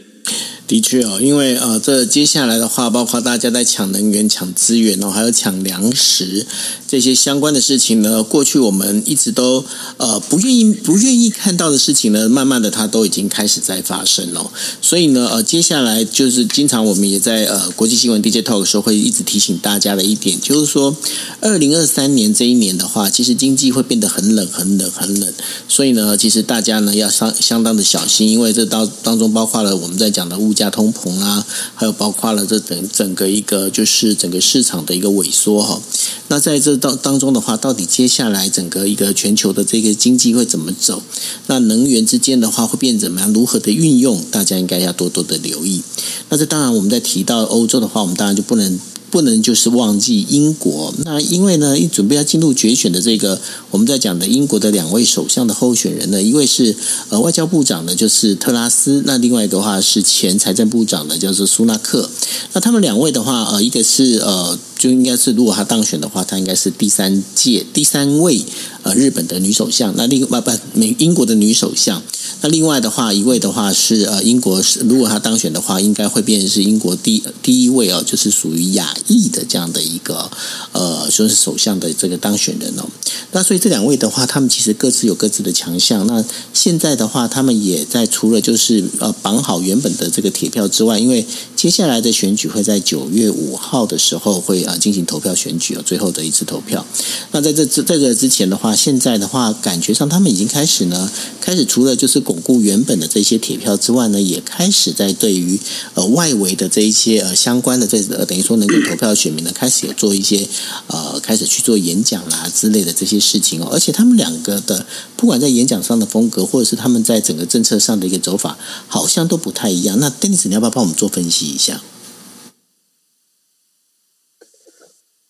[0.71, 6.47] 的确哦，因为呃，这接下来的话，包括大家在抢能源、抢资源哦，还有抢粮食
[6.87, 9.65] 这些相关的事情呢，过去我们一直都
[9.97, 14.49] 呃不愿意、不愿意看到的事情呢，慢慢的它都已经开始在发生了。
[14.81, 20.97] 所以呢，呃，接下来就是经常我们也在呃国际新闻 DJ Talk 的时候会一直提醒大家的一点，就是说，
[21.41, 25.33] 二零二三年这一年的话，其实经济会变得很冷、很冷、很冷。
[25.67, 30.61] 所以呢，其实大家呢要相相当的小心，因为这当当中包括了我们在讲的物价价。
[30.61, 35.81] 加通膨啊，还有包括了这整整个一个就是整个市场的一个萎缩哈。
[36.29, 41.03] 那在这当当中的话，到底接下来整个一个全球的这个经济会怎么走？
[41.47, 43.33] 那能源之间的话会变怎么样？
[43.33, 44.23] 如何的运用？
[44.31, 45.83] 大家应该要多多的留意。
[46.29, 48.79] 那这当然，我们在提到欧洲的话，我们当然就不能。
[49.11, 56.75] 不能就是忘记英国，那因为呢，一准备要进入决选的这个我们在讲的英国的两位首相的候选人呢，一位是
[57.09, 62.09] 呃外交部长呢，就是特拉斯，那另外一个的话是前财政部长呢，叫做苏纳克。
[62.53, 68.43] 那他们两位的话，呃，一个是呃，就应该是如果他当选的话，他应该是第三届第三位
[68.83, 72.03] 呃日本的女首相，那另外不美英国的女首相。
[72.43, 80.31] 那另外的话，一位的话是呃英国是，如果他当选的话，应该会变成是英国第第一位哦，就是属于亚裔的这样的一个
[80.73, 82.89] 呃，说是首相的这个当选人哦。
[83.33, 86.07] 那所以这两位的话，他们其实各自有各自的强项。
[86.07, 96.87] 那现在的话，他们也在除了就是呃绑好原本的这个铁票之外，因为接下来的选举会在九月五号的时候会啊进行投票选举哦，最后的一次投票。
[97.33, 102.21] 那在这这在这之前的话，现在的话感觉上他们已经开始呢，开始除了就是。
[102.21, 105.59] 巩固原本的这些铁票之外呢，也开始在对于
[105.95, 110.47] 呃外围的这一些呃相关的这呃等于说能够投票的选民呢，开始有做一些
[110.87, 113.69] 呃开始去做演讲啦之类的这些事情哦。
[113.73, 119.99] 而且他们两个的不管在演讲上的风格，或者是他们在整个政策上的一个走法，好像都不太一样。
[119.99, 121.81] 那 Dennis，你要不要帮我们做分析一下？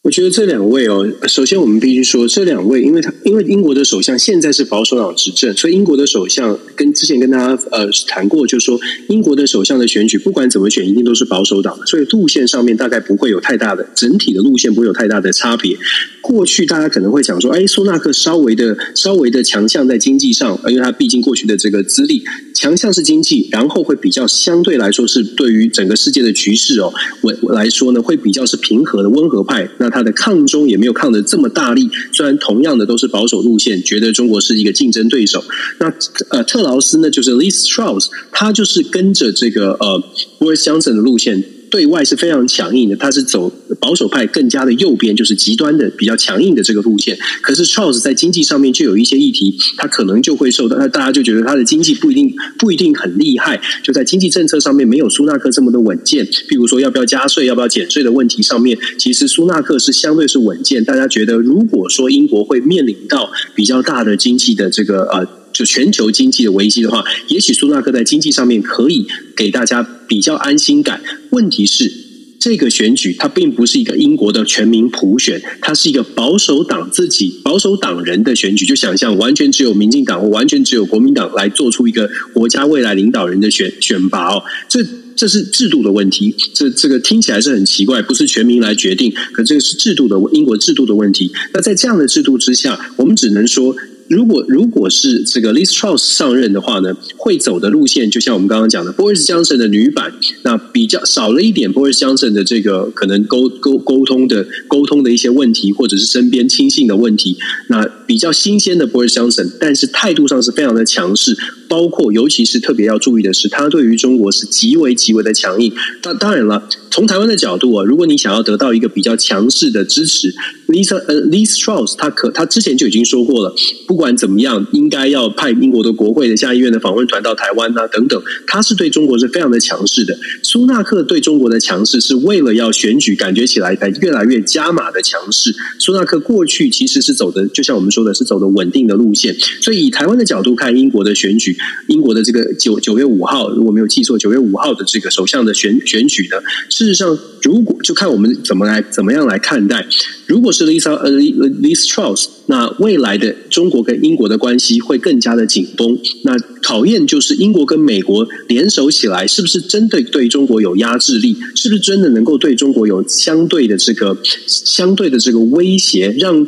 [0.02, 15.76] 我觉得这两位哦，首先我们必须说，这两位，因为他因为英国的首相现在是保守党执政，所以英国的首相跟之前跟大家呃谈过，就是说英国的首相的选举不管怎么选，一定都是保守党，所以路线上面大概不会有太大的整体的路线不会有太大的差别。
[16.22, 22.24] 过去大家可能会讲说，哎，苏纳克稍微的稍微的强项在经济上，因为他毕竟过去的这个资历，
[22.60, 26.92] 强项是经济，然后会比较相对来说是对于整个世界的局势哦，
[27.22, 29.66] 我来说呢，会比较是平和的温和派。
[29.78, 35.42] 那他的抗中也没有抗的这么大力，虽然同样的都是保守路线，觉得中国是一个竞争对手。
[35.78, 35.90] 那
[36.28, 40.04] 呃，特劳斯呢，就是 Liz Truss，他就是跟着这个呃
[40.38, 41.42] Boris Johnson 的路线。
[41.70, 47.16] 对外是非常强硬的，他是走保守派更加的右边，就是极端的比较强硬的这个路线。
[47.40, 56.26] 可是 Charles 在经济上面就有一些议题，他可能就会受到，那大家就觉得他的经济不一定不一定很厉害，就在经济政策上面没有苏纳克这么的稳健。
[56.26, 60.84] 譬如说要不要加税、要不要减税的问题上面，其实苏纳克是相对是稳健。
[60.84, 65.39] 大家觉得，如果说英国会面临到比较大的经济的这个呃。
[65.60, 71.02] 就全球经济的危机的话，也许苏纳克在经济上面可以给大家比较安心感。
[71.28, 71.92] 问题是，
[72.38, 78.64] 这个选举它并不是一个英国的全民普选，它是一个保守党自己保守党人的选举。
[78.64, 84.82] 就想象完全只有民进党或完全只有国民党来做出一个国家未来领导人的选选拔哦，这
[85.14, 86.34] 这是制度的问题。
[86.54, 91.30] 这这个听起来是很奇怪，不是全民来决定，可这个是制度的英国制度的问题。
[91.52, 93.76] 那在这样的制度之下，我们只能说。
[94.10, 111.36] 如果如果是这个 Liz Truss 上任的话呢，会走的路线就像我们刚刚讲的 Boris Johnson 的女版，那比较少了一点 Boris Johnson 的这个可能沟沟沟通的沟通的一些问题，或者是身边亲信的问题，那比较新鲜的 Boris Johnson，但是态度上是非常的强势，
[111.70, 115.72] 包括尤其是特别要注意的是，他对于中国是极为极为的强硬。
[116.02, 120.34] 当当然了，从台湾的角度啊，如果你想要得到一个比较强势的支持
[120.66, 123.54] ，Lisa 呃 Liz Truss 他可他之前就已经说过了，
[123.86, 130.18] 不管怎么样，应该要派英国的国会的下议院的访问团到台湾啊等等，他是对中国是非常的强势的。
[130.42, 135.54] 苏纳克对中国的强势是为了要选举，感觉起来才越来越加码的强势。
[135.78, 139.36] 苏纳克过去其实是走的，就像我们说的是走的稳定的路线。
[139.60, 141.56] 所以以台湾的角度看，英国的选举，
[141.88, 146.36] 英国的这个九九月五号，如果没有记错，九月五号的这个首相的选选举呢，
[146.68, 149.86] 事实上如果就看我们怎么来怎么样来看待。
[150.26, 155.98] 如果是 Lisa 呃 Liz Truss，那未来的中国跟英国的关系会更加的紧绷。
[156.22, 161.36] 那考验就是英国跟美国联手起来，是不是真的对中国有压制力？
[161.56, 166.14] 是不是真的能够对中国有相对的这个相对的这个威胁？
[166.18, 166.46] 让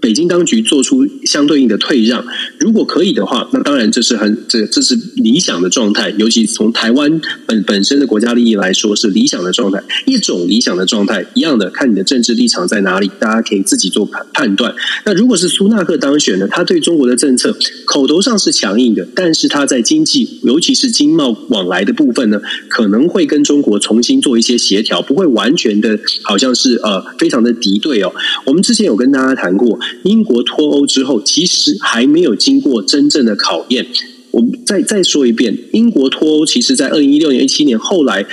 [0.00, 2.24] 北京当局做出相对应的退让，
[2.58, 6.10] 如果可以的话，那当然这是很这这是理想的状态。
[6.16, 11.26] 尤其从台湾本本身的国家利益来说，是理想的状态，一种理想的状态。
[11.34, 14.74] 一样的，看你的政治立场在哪里，大家可以自己做判判断。
[15.04, 16.48] 那如果是苏纳克当选呢？
[16.50, 28.12] 他对中国的政策口头上是强硬的，但是他在经济，尤其是经贸往来的部分呢，可能会跟中国重新做一些协调，不会完全的好像是呃非常的敌对哦。
[28.46, 29.78] 我们之前有跟大家谈过。
[30.04, 33.86] 英国脱欧之后，其实还没有经过真正的考验。
[34.30, 38.26] 我再再说一遍，英国脱欧，其实在二零一六年、一七年后来。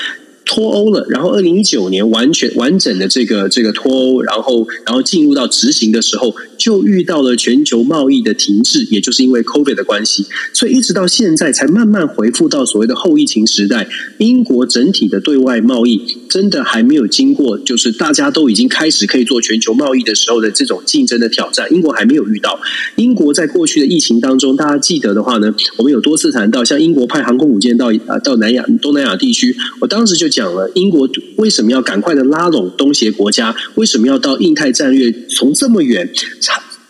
[0.49, 13.89] 脱欧了，然后二零一九年完全完整的这个这个脱欧，然后然后进入到执行的时候，就遇到了全球贸易的停滞，也就是因为 COVID 的关系，所以一直到现在才慢慢恢复到所谓的后疫情时代。
[14.19, 22.59] 英国整体的对外贸易真的还没有经过，就是大家都已经开始可以做全球贸易的时候的这种竞争的挑战，英国还没有遇到。
[22.95, 30.27] 英国在过去的疫情当中，大家记得的话呢，我们有多次谈到，像英国派航空母舰到啊到南亚东南亚地区，我当时就。
[30.37, 33.55] 讲了英国为什么要赶快的拉拢东协国家？
[33.75, 36.07] 为什么要到印太战略从这么远？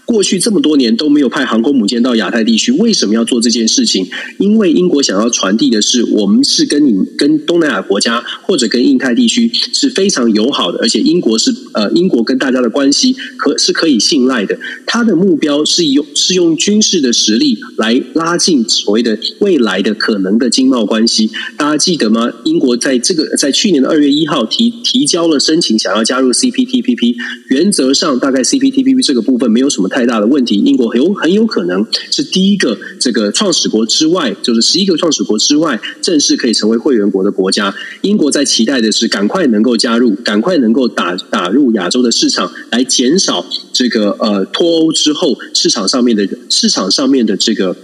[0.08, 4.08] 过去这么多年都没有派航空母舰到亚太地区，为什么要做这件事情？
[4.40, 14.58] 因为英国想要传递的是，我们是跟你跟东南亚国家或者跟印太地区是非常友好的，而且英国是呃，英国跟大家的关系可是可以信赖的。
[14.86, 21.30] 他的目标是用是用军事的实力来拉近所谓的未来的可能的经贸关系。
[21.58, 22.32] 大家记得吗？
[22.46, 27.16] 英国在这个在去年的二月一号提提交了申请，想要加入 CPTPP。
[27.50, 37.74] 原则上，大概 CPTPP 这个部分没有什么太太大的问题，英国很有很有可能是第一个这个创始国之外，就是十一个创始国之外正式可以成为会员国的国家。
[38.02, 47.76] 英国在期待的是赶快能够加入，赶快能够打打入亚洲的市场，来减少这个呃脱欧之后市场上面的市场上面的这个。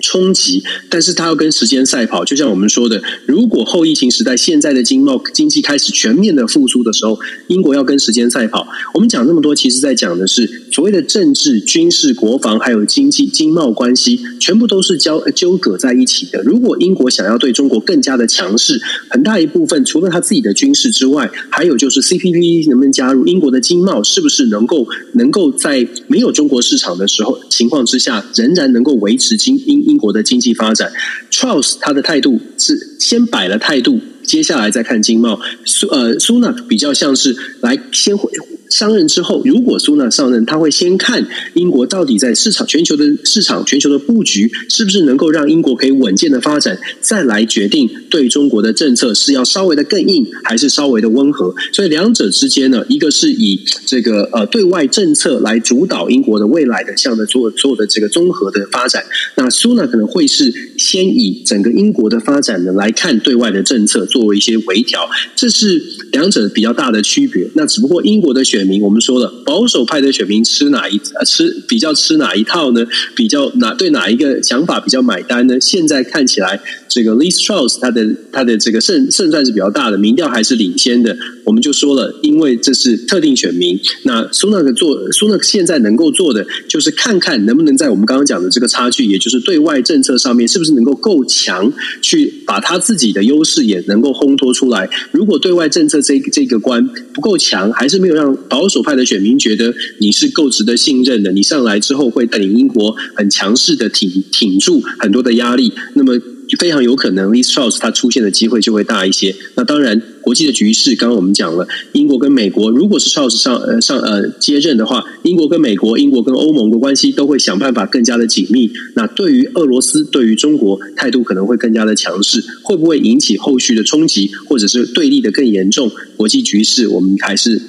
[0.00, 8.64] 冲击，但是它要跟时间赛跑，就像我们说的，如果后疫情时代现在的经贸经济开始全面的复苏的时候，英国要跟时间赛跑。
[8.94, 16.42] 我们讲那么多，其实在讲的是所谓的政治、军事、国防，还有经济、经贸关系，全部都是交纠葛在一起的。
[16.42, 29.78] 如果英国想要对中国更加的强势，很大一部分除了他自己的军事之外，还有就是 C P P 能不能加入，英国的经贸是不是能够能够在没有中国市场的时候情况之下，仍然能够维持经英。
[29.88, 30.92] 英国的经济发展
[31.30, 35.40] ，Truss 他的态度是先摆了态度，接下来再看经贸。
[35.64, 38.30] 苏呃苏纳比较像是来先回。
[38.70, 51.54] 上任之后，如果苏纳上任，他会先看英国到底在市场、全球的市场、全球的布局是不是能够让英国可以稳健的发展，再来决定对中国的政策是要稍微的更硬，还是稍微的温和。
[51.72, 59.02] 所以两者之间呢，一个是以这个呃对外政策来主导英国的未来的这样的做做的这个综合的发展。
[59.36, 67.48] 那苏纳可能会是先以整个英国的发展呢来看对外的政策，作为一些微调，这是两者比较大的区别。
[67.54, 68.57] 那只不过英国的选。
[68.58, 72.84] 选民，我们说了，保守派的选民吃哪一吃比较吃哪一套呢？
[73.14, 75.60] 比较哪对哪一个想法比较买单呢？
[75.60, 81.16] 现在看起来，这个 Liz Truss 他的他的这个胜胜算是比较大的，民调还是领先的。
[81.44, 83.78] 我们就说了，因为这是特定选民。
[84.02, 94.90] 那苏纳克做苏纳克现在能够做的，就是看看能不能在我们刚刚讲的这个差距，也就是对外政策上面，是不是能够够强，去把他自己的优势也能够烘托出来。
[95.12, 106.18] 如果对外政策这这个关不够强，还是没有让保守派的选民觉得你是够值得信任的，你上来之后会带领英国很强势的挺挺住很多的压力，那么。
[106.58, 109.36] 非常有可能，Liz Truss 他出现的机会就会大一些。
[109.54, 118.70] 那当然，国际的局势，刚刚我们讲了，英国跟美国，如果是 Truss 上呃上呃接任的话，英国跟美国、英国跟欧盟的关系都会想办法更加的紧密。
[118.94, 125.92] 那对于俄罗斯、对于中国，态度可能会更加的强势，会不会引起后续的冲击，或者是对立的更严重？
[126.16, 127.60] 国际局势，我们还是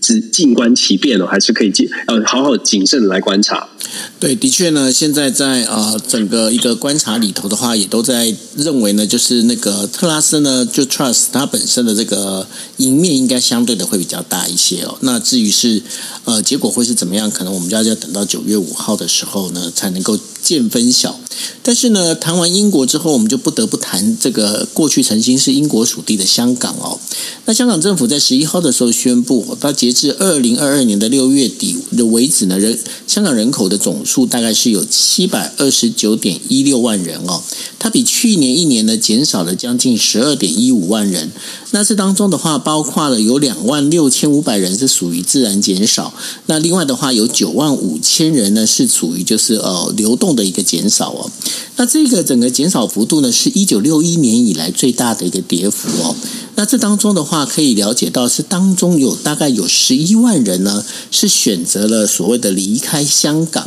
[0.00, 1.72] 只静观其变哦，还是可以
[2.06, 3.69] 呃好好谨慎来观察。
[4.18, 14.98] 对，的确呢，现在在呃整个一个观察里头的话，也都在认为呢，就是那个特拉斯呢，就 Trust 它本身的这个赢面应该相对的会比较大一些哦。
[15.00, 15.82] 那至于是
[16.24, 21.18] 呃结果会是怎么样，可能我们就要要等到九月五号的时候呢，才能够见分晓。
[21.62, 26.98] 但是呢，谈完英国之后，我们就不得不谈这个过去曾经是英国属地的香港哦。
[27.46, 37.42] 那香港政府在十一号的时候宣布，到截至二零二二年的六月底的为止呢，人香港人口的总数大概是有七百二十九点一六万人哦，
[37.78, 41.30] 它比去年一年呢减少了将近十二点一五万人。
[41.70, 46.12] 那这当中的话，包括了有两万六千五百人是属于自然减少，
[46.46, 51.30] 那另外的话有九万五千人呢是属于就是呃流动的一个减少哦。
[51.76, 56.16] 那这个整个减少幅度呢，是一九六一年以来最大的一个跌幅哦。
[56.56, 63.59] 那这当中的话，可以了解到是当中有大概有十一万人呢，是选择了所谓的离开香港。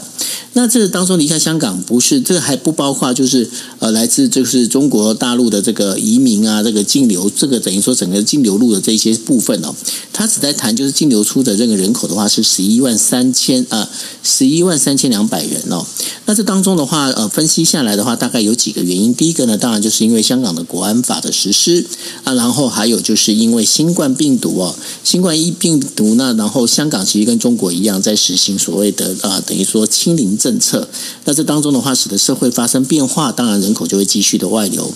[0.55, 9.73] 那这当中离开香港不是这还不包括就是呃来自就是中国大陆的这个移民啊，这个净流这个等于说整个净流入的这些部分哦，
[10.11, 13.89] 他只在谈就是净流出的这个人口的话是十一万三千啊
[14.21, 15.83] 十一万三千两百人哦。
[16.25, 19.13] 那这当中的话呃分析下来的话，大概有几个原因。
[19.15, 21.85] 第一个呢，当然就是因为香港的国安法的实施
[22.23, 30.38] 啊，然后还有就是因为新冠病毒哦，新冠一病毒呢，然后香港其实跟中国一样在实行所谓的啊、等于说清零。
[30.43, 30.89] 政策，
[31.23, 34.91] 那这当中的话，使得社会发生变化，当然人口就会继续的外流。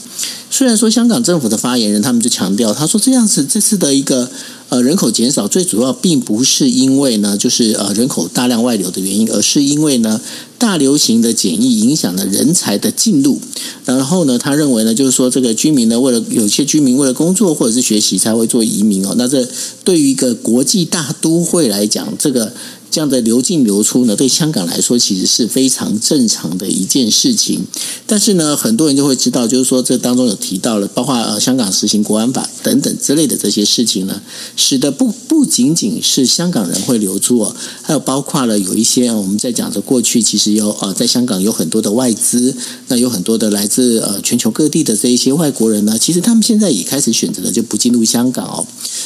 [0.49, 4.29] 虽然说香港政府的发言人他们就强调，他说这样子这次的一个
[4.69, 10.19] 呃人口减少，最主要并不是因为呢，就是呃人口大量外流的原因，而是因为呢
[10.57, 13.39] 大流行的检疫影响了人才的进入。
[13.85, 19.13] 然后呢，他认为呢，就是说这个居民呢，为了有些居民为了工作或者是学习才会做移民哦。
[19.17, 19.47] 那这
[19.85, 22.51] 对于一个国际大都会来讲，这个。
[22.89, 27.65] 这样的流进流出呢，对香港来说其实是非常正常的一件事情。
[28.05, 34.21] 但是呢，很多人就会知道，就是说这当中有提到了，包括呃香港实行国安法等等之类的这些事情呢，
[34.55, 42.55] 使得不不仅仅是香港人会流出哦，还有包括了有一些我们在讲着过去其实有呃在香港有很多的外资，
[42.87, 48.65] 那有很多的来自呃全球各地的这一些外国人呢，其实他们现在也开始选择了就不进入香港哦。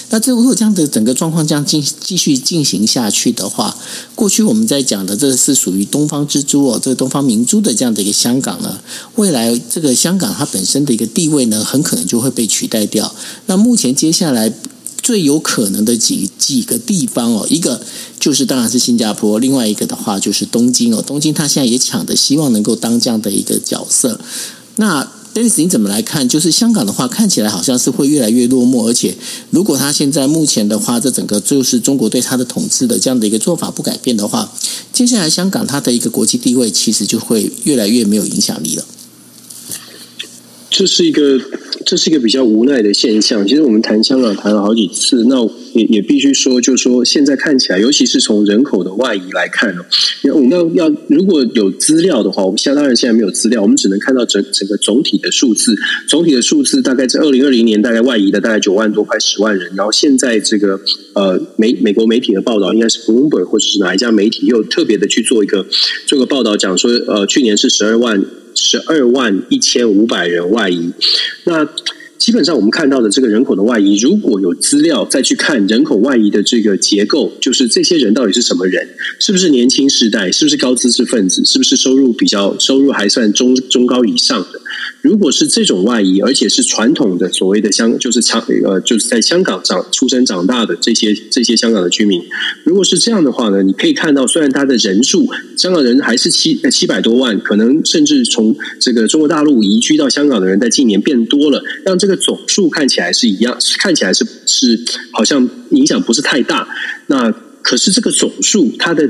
[0.10, 3.71] 那这如果这样的整个状况这样进继续进行下去的话，
[4.16, 8.80] 过去我们在讲的这是属于东方之珠哦，这个东方明珠的这样的一个香港呢，
[9.16, 13.14] 未来这个香港它本身的一个地位呢，很可能就会被取代掉。
[13.46, 14.54] 那目前接下来
[15.02, 17.82] 最有可能的几几个地方哦，一个
[18.20, 24.20] 就是当然是新加坡，另外一个的话就是东京哦，东京它现在也抢着希望能够当这样的一个角色。
[24.76, 26.28] 那 Dennis，你怎么来看？
[26.28, 29.16] 就是香港的话，看起来好像是会越来越落寞，而且
[29.50, 34.52] 如果他现在目前的话，这整个就是中国对他的统治的这样的一个做法不改变的话，
[34.92, 38.86] 接下来香港它的一个国际地位其实就会越来越没有影响力了。
[40.72, 41.40] 这是一个。
[41.84, 43.46] 这是一个比较无奈的现象。
[43.46, 45.44] 其实我们谈香港谈了好几次，那
[45.74, 49.84] 也也必须说，就是说现在看起来，尤其是从人口的外移来看呢，
[50.32, 55.76] 我们要要如果有资料的话，我们现当然现在没有资料，我们只能看到整整个总体的数字。
[56.08, 59.72] 总体的数字大概在二零二零年，大概外移的大概九万多，快十万人。
[59.76, 60.80] 然后现在这个
[61.16, 65.66] 呃美美国媒体的报道，应该是 Bloomberg 或者是哪一家媒体又特别的去做一个
[66.06, 68.24] 做个报道，讲说呃去年是十二万。
[68.56, 70.92] 十二万一千五百人外移，
[71.46, 71.68] 那
[72.18, 78.90] 基本上我们看到的这个人口的外移，如果有资料再去看人口外移的这个结构，就是这些人到底是什么人？
[79.20, 80.32] 是不是年轻世代？
[80.32, 81.44] 是不是高知识分子？
[81.44, 84.62] 是不是收入比较收入还算中中高以上的？
[85.02, 92.22] 如果是这种外移，而且是传统的所谓的香，就是长呃，就是在香港长出生长大的这些这些香港的居民，
[92.64, 104.80] 如果是这样的话呢，你可以看到，虽然他的人数，香港人还是七七百多万，可能甚至从这个中国大陆移居到香港的人，在近年变多了，让这个总数看起来是一样，看起来是是
[105.12, 106.68] 好像影响不是太大。
[107.08, 109.10] 那可是这个总数，它的。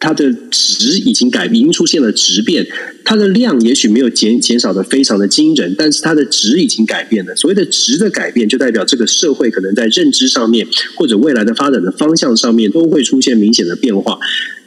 [0.00, 2.66] 它的值已经改，已经出现了质变。
[3.04, 7.34] 它的量也许没有减减少的非常的惊人，但是它的值已经改变了。
[7.36, 10.66] 所谓的值的改变，就代表这个社会可能在认知上面，
[10.96, 14.18] 或者未来的发展的方向上面，都会出现明显的变化。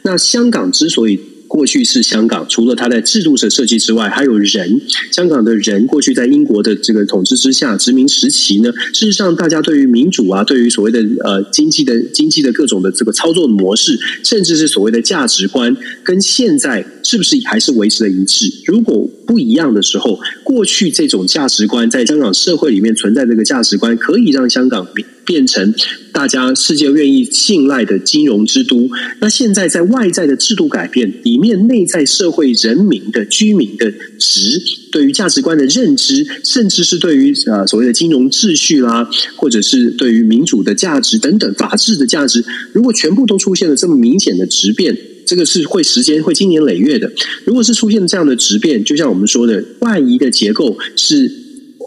[0.02, 1.18] 那香港之所以，
[1.48, 4.80] 过去是香港，除了它在制度的设计之外，还有人。
[5.10, 15.74] 香港的人过去在英国的这个统治之下，殖民时期呢，事实上大家对于民主啊，对于所谓的呃经济的经济的各种的这个操作模式，甚至是所谓的价值观，
[16.04, 18.52] 跟现在是不是还是维持了一致？
[18.66, 24.86] 如果不一样的时候，过去这种价值观在香港社会里面存在这个价值观，可以让香港
[25.24, 25.74] 变成
[26.18, 28.90] 大家世界愿意信赖的金融之都。
[29.20, 33.88] 那现在在外在的制度改变里面，内在社会人民的居民的
[34.18, 34.60] 值，
[34.90, 47.12] 对于价值观的认知，甚至是对于呃所谓的金融秩序啦，或者是对于民主的价值等等法治的价值，如果全部都出现了这么明显的质变，这个是会时间会经年累月的。
[47.44, 51.30] 如果是出现这样的质变，就像我们说的外移的结构是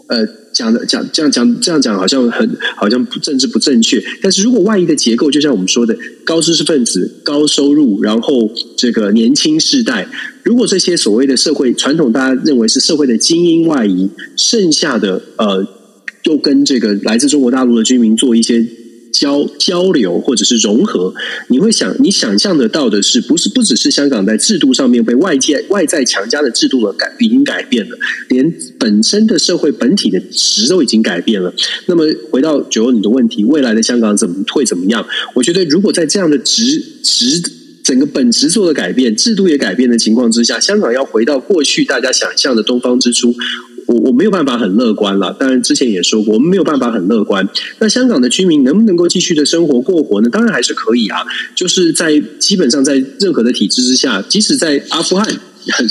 [0.06, 0.41] 呃。
[0.52, 10.06] 讲的讲这样讲这样讲好像很好像政治不正确，但是如果外移的结构，就像我们说的高知识分子、高收入，然后这个年轻世代，
[10.42, 15.66] 如果这些所谓的社会传统，大家认为是社会的精英外移，剩下的呃，
[16.24, 18.66] 又跟这个来自中国大陆的居民做一些。
[19.12, 21.14] 交交流或者是融合，
[21.48, 27.96] 你会想你想象得到的是，不是不只是香港在制度上面被外界外在强加的制度的改已经改变了，
[28.28, 31.54] 连本身的社会本体的值都已经改变了。
[31.86, 35.06] 那么回到九欧你的问题，未来的香港怎么会怎么样？
[35.34, 37.40] 我觉得如果在这样的值值
[37.84, 43.34] 整个本质做的改变，制度也改变的情况之下，香港要回到过去大家想象的东方之初。
[43.86, 47.48] 我我没有办法很乐观了，当然之前也说过，我们没有办法很乐观。
[47.78, 50.28] 那香港的居民能不能够继续的生活过活呢？
[50.30, 51.18] 当然还是可以啊，
[51.54, 55.26] 就是在基本上在任何的体制之下，即使在阿富汗。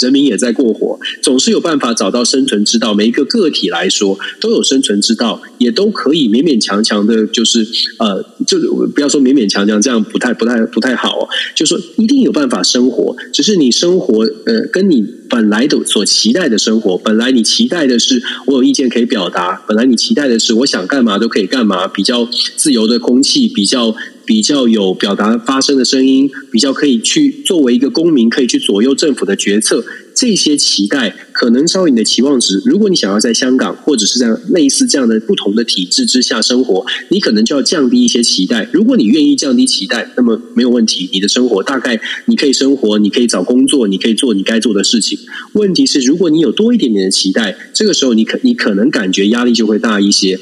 [0.01, 2.93] 人民也在过活，总是有办法找到生存之道。
[2.93, 7.65] 每一个个体来说都有生存之道，也都可以勉勉强强的，就是
[7.97, 8.59] 呃，就
[8.93, 11.27] 不要说勉勉强强，这样不太不太不太好。
[11.55, 23.95] 就说一定有办法生活，只是你生活呃，跟你本来的所期待的生活，本来你期待的是我有意见可以表达，本来你期待的是我想干嘛都可以干嘛，比较自由的空气，比较。
[24.25, 29.83] 比较有表达发声的声音，比较可以去作为一个公民，可以去左右政府的决策。
[30.13, 32.61] 这些期待可能稍微你的期望值。
[32.65, 38.69] 如果你想要在香港或者是在类似这样的不同的体制之下生活，你可能就要降低一些期待。
[38.71, 41.09] 如果你愿意降低期待，那么没有问题。
[41.11, 45.17] 你的生活大概你可以生活，你可以找工作，你可以做你该做的事情。
[45.53, 50.37] 问题是，如果你有多一点点的期待，这个时候你可你可能感觉压力就会大一些。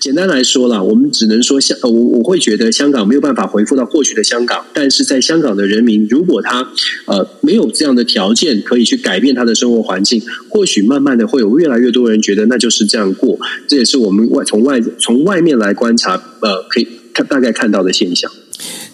[0.00, 4.66] 简单来说啦，我们只能说香，我我会觉得香港没有办法恢复到过去的香港。
[4.74, 6.68] 但是在香港的人民，如果他
[7.06, 9.11] 呃没有这样的条件可以去改。
[9.12, 13.38] 改变他的生活环境，或许慢慢的会有越来越多人觉得那就是这样过，
[13.68, 18.32] 这也是我们外从外从外面来观察，呃，可以看大概看到的现象。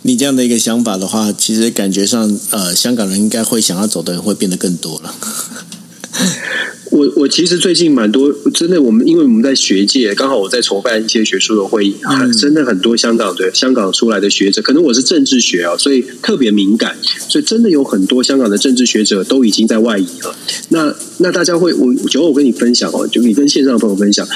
[0.02, 5.14] 你这样的一个想法的话，其实感觉上，呃，香港人应该会想要走的人会变得更多了。
[6.90, 16.96] 我我其实最近蛮多，真的，我们因为我们在学界，刚好我在筹办一些学术的会议，嗯、真的很多香港的香港出来的学者，可能我是政治学啊，所以特别敏感，
[17.28, 20.34] 所以真的有很多香港的政治学者都已经在外移了。
[20.70, 24.26] 那那大家会，我就我跟你分享哦，就你跟线上的朋友分享，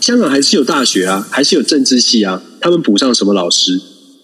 [0.00, 3.80] 香港还是有大学啊，还是有政治系啊，他们补上什么老师？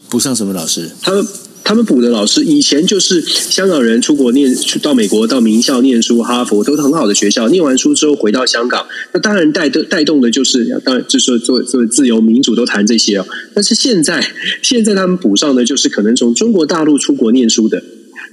[0.08, 0.90] 补上什么老师？
[1.00, 1.26] 他们。
[1.68, 7.46] 他们补的老师以前就是香港人出国念，去到美国到名校念书，哈佛都是很好的学校。
[7.50, 13.26] 念完书之后回到香港，那当然带动带动的就是，当然就是说做做自由民主都谈这些哦。
[13.52, 14.26] 但是现在
[14.62, 17.82] 现在他们补上的就是可能从中国大陆出国念书的。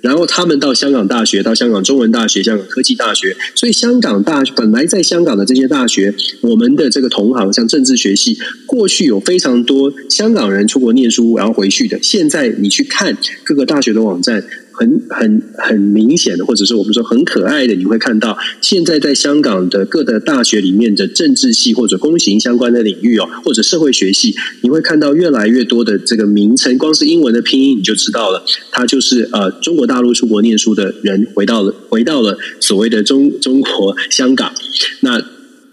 [0.06, 8.38] 然后他们到香港大学，到香港中文大学、香港科技大学，所以香港大本来在香港的这些大学，我们的这个同行像政治学系，
[8.68, 14.44] 过去有非常多香港人出国念书然后回去的，现在你去看各个大学的网站。
[14.78, 34.54] 很很很明显的，或者是我们说很可爱的，你会看到现在在香港的各个大学里面的政治系或者公行相关的领域哦，或者社会学系，你会看到越来越多的这个名称，光是英文的拼音你就知道了，他就是呃中国大陆出国念书的人回到了回到了所谓的中中国香港，
[35.02, 35.24] 那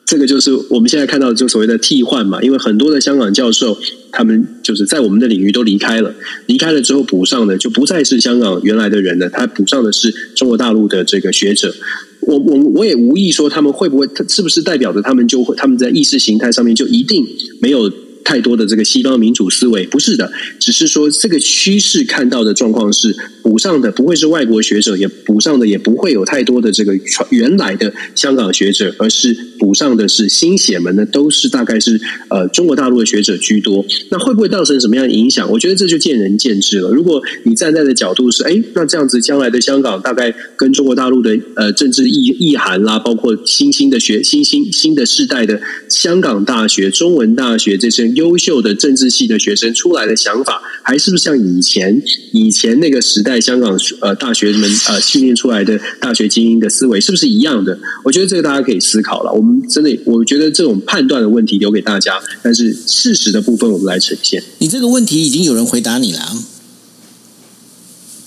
[0.04, 3.78] 这个就是我们现在看到的就所谓的替换嘛，因为很多的香港教授。
[4.14, 11.74] 他们就是在我们的领域都离开了，离开了之后补上的就不再是香港原来的人了，他补上的是中国大陆的这个学者。
[12.20, 17.26] 我我我也无意说他们会不会，是不是代表着他们就会他们在意识形态上面就一定
[17.62, 17.90] 没有
[18.22, 19.86] 太多的这个西方民主思维？
[19.86, 26.92] 不是的，只是说这个趋势看到的状况是补上的不会是外国学者，也补上的也不会有太多的这个
[27.30, 33.84] 原来的香港学者，而是补上的是新血们呢，都是大概是呃中国大陆的学者居多。
[34.10, 35.50] 那会不会造成什么样的影响？
[35.50, 36.90] 我觉得这就见仁见智了。
[36.90, 57.78] 如果你站在的角度是，哎，那这样子将来的香港大概跟中国大陆的呃政治意意涵啦，包括新兴的学新新新的世代的香港大学、中文大学这些优秀的政治系的学生出来的想法，还是不是像以前以前那个时代香港呃大学们呃训练出来的大学精英的思维是不是一样的？
[58.04, 59.32] 我觉得这个大家可以思考了。
[59.32, 64.42] 我们真的，我觉得这种判断的问题留给大家，但是事实的部分我们来呈现。
[64.58, 66.20] 你这个问题已经有人回答你了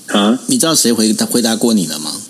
[0.08, 0.39] 啊？
[0.47, 2.22] 你知道谁回答回答过你了吗？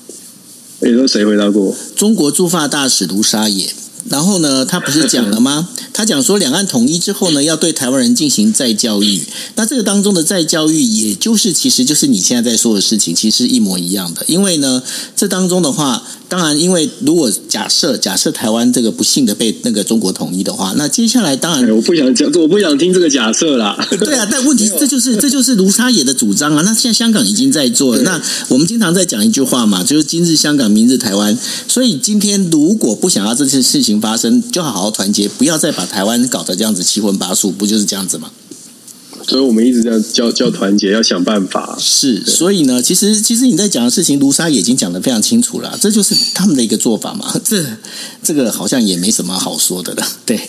[0.81, 1.75] 你说谁回答过？
[1.95, 3.73] 中国驻法大使卢沙野。
[4.09, 5.69] 然后呢，他不是讲了吗？
[5.93, 9.21] 他讲说，两岸统一之后呢，要对台湾人进行再教育。
[9.55, 14.23] 那这个当中的再教育，也就是其实就是你现在在说的事情，其实一模一样的。
[14.27, 14.83] 因为呢，
[15.15, 16.03] 这当中的话。
[16.27, 23.77] 当然，因为如果假设假设台湾这个不幸的被那个中国统一的话，那接下来当然我不想讲，我不想听这个假设啦。
[23.99, 26.63] 对啊， 但问题这就是这就是卢沙野的主张啊。
[26.65, 31.37] 那现在香港已经在做了，那我们经常在讲一句话嘛，就是今日香港，明日台湾。
[31.67, 38.31] 所以今天如果不想要这件事情发生，就好好团结，不要再把台湾搞得这样子七荤八素，不就是这样子吗？
[39.27, 41.75] 所以我们一直这样叫叫团结，要想办法。
[41.79, 47.33] 是，所以呢，其实其实你在讲的事情，卢沙野已经讲得非常清楚了，这就是他们的一个做法嘛。
[47.43, 47.65] 这
[48.21, 50.07] 这个好像也没什么好说的了。
[50.25, 50.39] 对，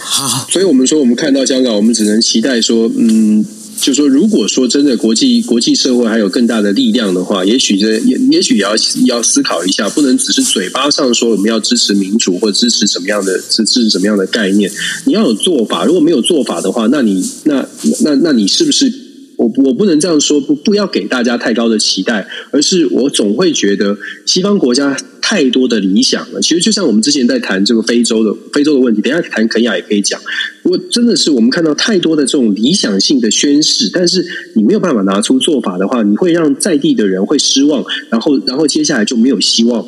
[0.00, 3.44] 好，所以我们说，我们看到香港，我们只能期待说，嗯。
[3.82, 8.70] 就说，如果说真的国际国际社会还有更大的力量的话，也许这也也许也要
[9.06, 14.70] 要思考一下，不能只是嘴巴上说我们要支持民主或支持什么样的支持什么样的概念，
[15.04, 15.84] 你要有做法。
[15.84, 17.66] 如果没有做法的话，那你那
[18.04, 18.92] 那那你是不是？
[19.36, 24.96] 我我不能这样说，不不要给大家太高的期待，而是我总会觉得西方国家
[25.32, 26.42] 太多的理想了。
[26.42, 30.20] 其实就像我们之前在谈这个非洲的非洲的问题，等一下谈肯亚也可以讲。
[30.62, 34.22] 不过真的是我们看到太多的这种理想性的宣誓，但是
[34.56, 39.86] 你没有办法拿出做法的话，你会让在地的人会失望，然后然后接下来就没有希望。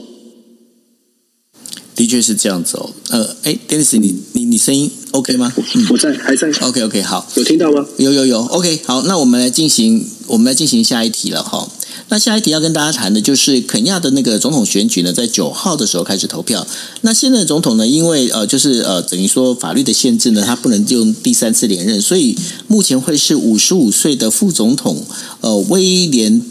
[1.95, 5.53] 的确是这样子哦，呃，哎，Dennis，你你你声音 OK 吗？
[5.75, 6.51] 嗯，我在，还在。
[6.63, 7.87] OK OK，好，有听到吗？
[7.99, 11.69] 有有有，OK，好，那我们来进行，我们来进行下一题了哈。
[12.09, 16.67] 那下一题要跟大家谈的就是肯亚的那个总统选举呢，在九号的时候开始投票。
[17.01, 22.37] 那现在的总统呢，因为呃，就是呃，等于说法律的限制呢，他不能用第三次连任，所以
[22.69, 25.05] 目前会是五十五岁的副总统
[25.41, 26.43] 呃威廉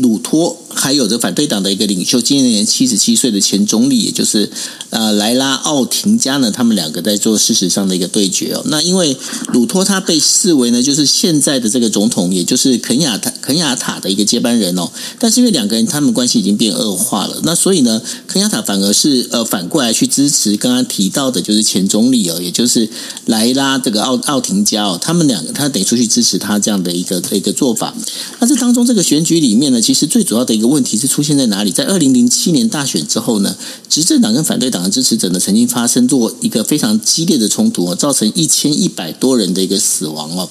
[0.00, 0.56] 鲁托。
[0.74, 4.50] 还有着反对党的一个领袖，今年七十七岁的前总理，也就是
[4.90, 8.62] 呃莱拉奥廷加呢，他们两个在做事实上的一个对决哦。
[8.66, 9.16] 那因为
[9.52, 14.90] 鲁托他被视为呢，就是现在的这个总统，也就是肯亚塔肯亚塔的一个接班人哦。
[15.18, 22.88] 但是因为两个人他们关系已经变恶化了，那所以呢，肯亚塔反而是呃反过来去支持刚刚提到的，就是前总理哦，也就是
[23.26, 27.94] 莱拉这个奥奥廷加哦，他们两个他得出去支持他这样的一个一个做法。
[28.40, 30.61] 那这当中这个选举里面呢，其实最主要的一。
[30.68, 31.70] 问题是出现在哪里？
[31.70, 33.56] 在二零零七年大选之后呢，
[33.88, 40.48] 执政党跟反对党的支持者呢，曾经发生过一个非常激烈的冲突哦，造成一千一百多人的一个死亡哦。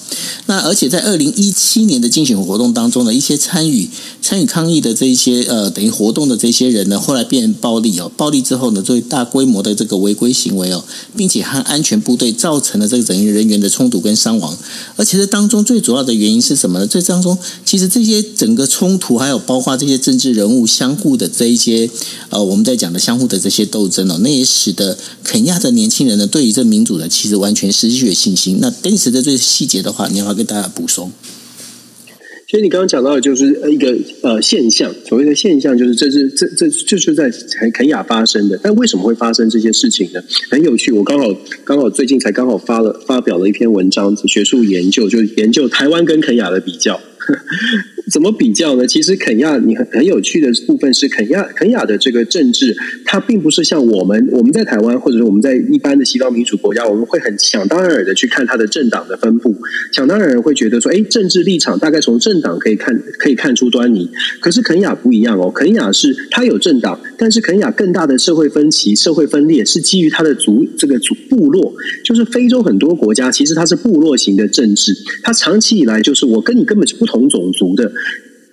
[0.47, 3.87] 那而且在二零一七年的竞选活动当中呢，一些参与
[4.21, 10.83] 参与抗议的这一些呃等于活动的这些人呢，后来变暴力哦，暴力之后呢，作为大规模的这个违规行为哦，
[11.15, 14.57] 并且和安全部队造成了这个整个人员的冲突跟伤亡。
[14.95, 16.87] 而且这当中最主要的原因是什么呢？
[16.87, 20.00] 这当中其实这些整个冲突还有包括这些。
[20.01, 21.89] 政治人物相互的这一些，
[22.29, 28.57] 呃，我们在讲的相互的这些斗争哦，那也使得肯亚的年轻人呢，对于这民主呢，其实完全失去了信心。
[28.59, 31.11] 那当时的这些细节的话，你要不要跟大家补充？
[32.49, 38.59] 其实你刚刚讲到的就是一个呃现象，所谓的现象就是这是这这就是在肯肯亚发生的。
[38.61, 40.19] 但为什么会发生这些事情呢？
[40.49, 41.25] 很有趣，我刚好
[41.63, 46.99] 刚好最近才刚好发了发表了一篇文章，学术研究，就是研究台湾跟肯亚的比较。
[48.11, 48.85] 怎么比较呢？
[48.85, 59.55] 其实肯亚，你很很有趣的部分是肯亚，肯亚的这个政治，它并不是像我们我们在台湾或者是我们在一般的西方民主国家，我们会很想当然的去看它的政党的分布，
[59.93, 64.09] 想当然会觉得说，哎，政治立场大概从政党可以看可以看出端倪。
[64.41, 74.93] 可是肯亚不一样哦，肯亚是它有政党，但是肯亚更大的社会分歧、社会分裂是基于它的族这个族部落，就是非洲很多国家其实它是部落型的政治，
[75.23, 77.89] 它长期以来就是我跟你根本是不同种族的。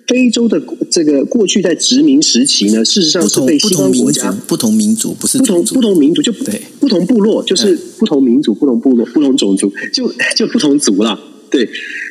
[0.07, 0.59] 非洲的
[0.91, 11.21] 这个过去在殖民时期呢，事实上是被西方国家不同民族不是不同不同民族就对不同部落就是不同民族不同部落不同种族就就不同族了，
[11.51, 11.69] 对，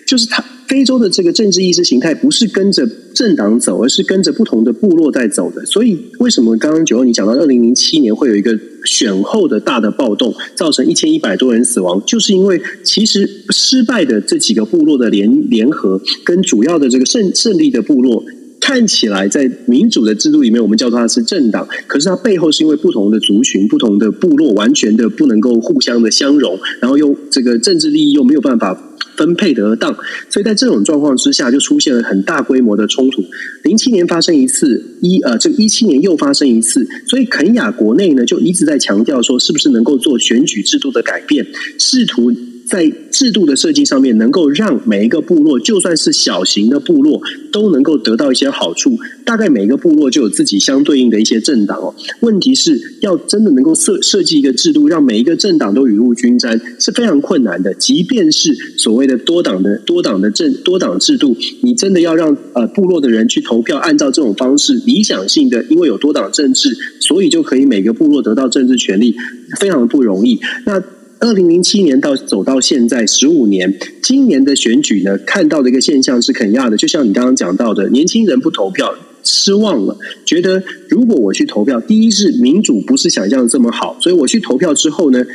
[0.08, 5.66] 就是他非洲的这个政治意识形态不是跟着政党走，而是跟着不同的部落在走的。
[5.66, 18.24] 所以，为什么刚刚九欧你讲到二零零七年会有一个选后的大的暴动，造成一千一百多人死亡，就是因为其实失败的这几个部落的联联合，跟主要的这个胜胜利的部落。
[18.60, 28.74] 看起来在民主的制度里面，我们叫做它是政党，可是它背后是因为不同的族群、不同的部落，完全的不能够互相的相容，然后又这个政治利益又没有办法
[29.18, 29.94] 分配得当，
[30.30, 33.26] 所以在这种状况之下，就出现了很大规模的冲突。
[33.64, 41.46] 零七年发生一次，一呃，这个一七年又发生一次，所以肯亚国内呢就一直在强调说，是不是能够做选举制度的改变，
[41.78, 42.32] 试图。
[42.70, 48.98] 在制度的设计上面，能够让每一个部落，就算是小型的部落，都能够得到一些好处。
[49.24, 51.96] 大概每一个部落就有自己相对应的一些政党哦。
[52.22, 57.74] 问题是要真的能够设设计一个制度，让每一个政党都雨露均沾，是非常困难的。
[57.74, 69.16] 即便是所谓的多党的多党的政多党制度，你真的要让呃部落的人去投票，按照这种方式，理想性的，因为有多党政治，所以就可以每个部落得到政治权利，
[69.58, 70.38] 非常的不容易。
[70.66, 70.84] 那。
[71.20, 78.94] 二零零七年到走到现在十五年，今年的选举呢，看到的一个现象是肯亚的，就像你刚刚讲到的，年轻人不投票，
[79.24, 85.26] 失望了，觉得如果我去投票，第一是民主不是想象的这么好，所以我去投票之后呢，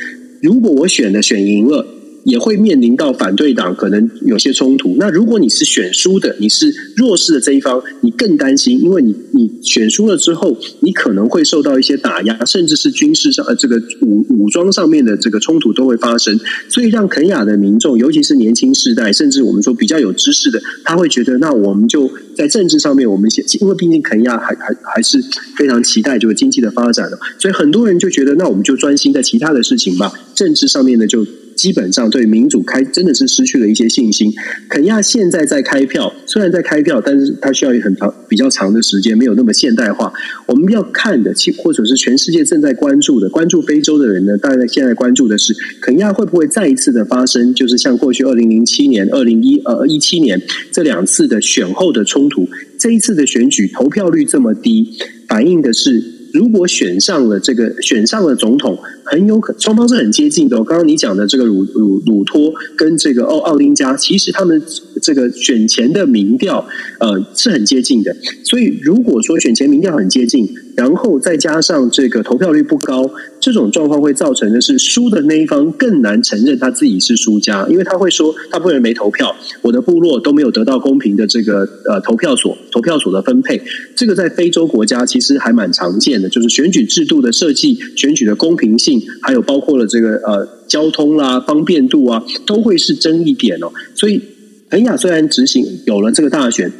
[0.41, 1.85] 如果我选的选赢了。
[2.23, 4.95] 也会面临到反对党可能有些冲突。
[4.97, 16.39] 那如果你是选输的，你是弱势的这一方，你更担心，因为你你选输了之后，你可能会受到一些打压，甚至是军事上呃这个武武装上面的这个冲突都会发生。
[16.69, 25.21] 所以让肯亚的民众，尤其是年轻世代，甚至我们说比较有知识的，他会觉得，那我们就在政治上面，我们先因为毕竟肯亚还还还是
[25.57, 31.25] 非常期待这个经济的发展的，所以很多人就觉得，那我们就专心在其他的事情吧，政治上面呢就。
[31.55, 34.31] 基本上对民主开真的是失去了一些信心。
[34.69, 40.11] 肯亚现在在开票，虽然在开票，但是它需要很长、比较长的时间，没有那么现代化。
[40.45, 50.41] 我们要看的，其或者是全世界正在关注的，关注非洲的人呢，大概现在关注的是肯亚会不会再一次的发生，就是像过去二零零七年、二零一呃一七年
[50.71, 52.47] 这两次的选后的冲突。
[52.79, 54.97] 这一次的选举投票率这么低，
[55.29, 56.03] 反映的是
[56.33, 58.77] 如果选上了这个选上了总统。
[59.05, 60.55] 很有可，双方是很接近的。
[60.63, 64.59] 刚刚你讲的这个鲁鲁鲁托跟这个奥奥丁加，其实他们
[65.01, 66.65] 这个选前的民调
[67.01, 68.15] 呃是很接近的。
[68.45, 73.09] 所以如果说选前民调很接近，然后再加上这个投票率不高，
[73.39, 83.61] 这种状况会造成的是输的那一方更难承认他自己是输家，因为他会说他不能没投票，我的部落都没有得到公平的这个呃投票所投票所的分配。
[83.95, 89.01] 这个在非洲国家其实还蛮常见的，就是选举制度的设计、选举的公平性。
[89.21, 93.71] 还有包括了这个呃交通啦、方便度啊，都会是争议点哦。
[93.95, 94.21] 所以
[94.69, 96.71] 肯亚虽然执行有了这个大选，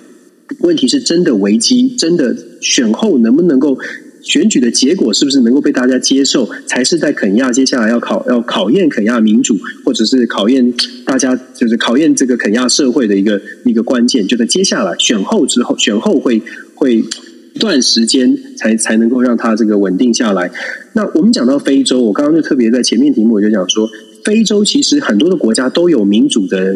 [0.60, 3.78] 问题是真的危机，真的选后能不能够
[4.22, 10.74] 选举的结果是不是能够被大家接受，才是在肯亚接下来要考要考验肯亚民主，或者是考验
[11.06, 14.28] 大家就是考验这个肯亚社会的一个一个关键。
[14.28, 16.42] 就在接下来选后之后，选后会
[16.76, 17.04] 会。
[17.56, 20.50] 一段时间才才能够让它这个稳定下来。
[20.94, 23.88] 那我们讲到非洲，我刚刚就特别在前面题目我就讲说，
[24.24, 26.76] 非洲其实很多的国家都有民主的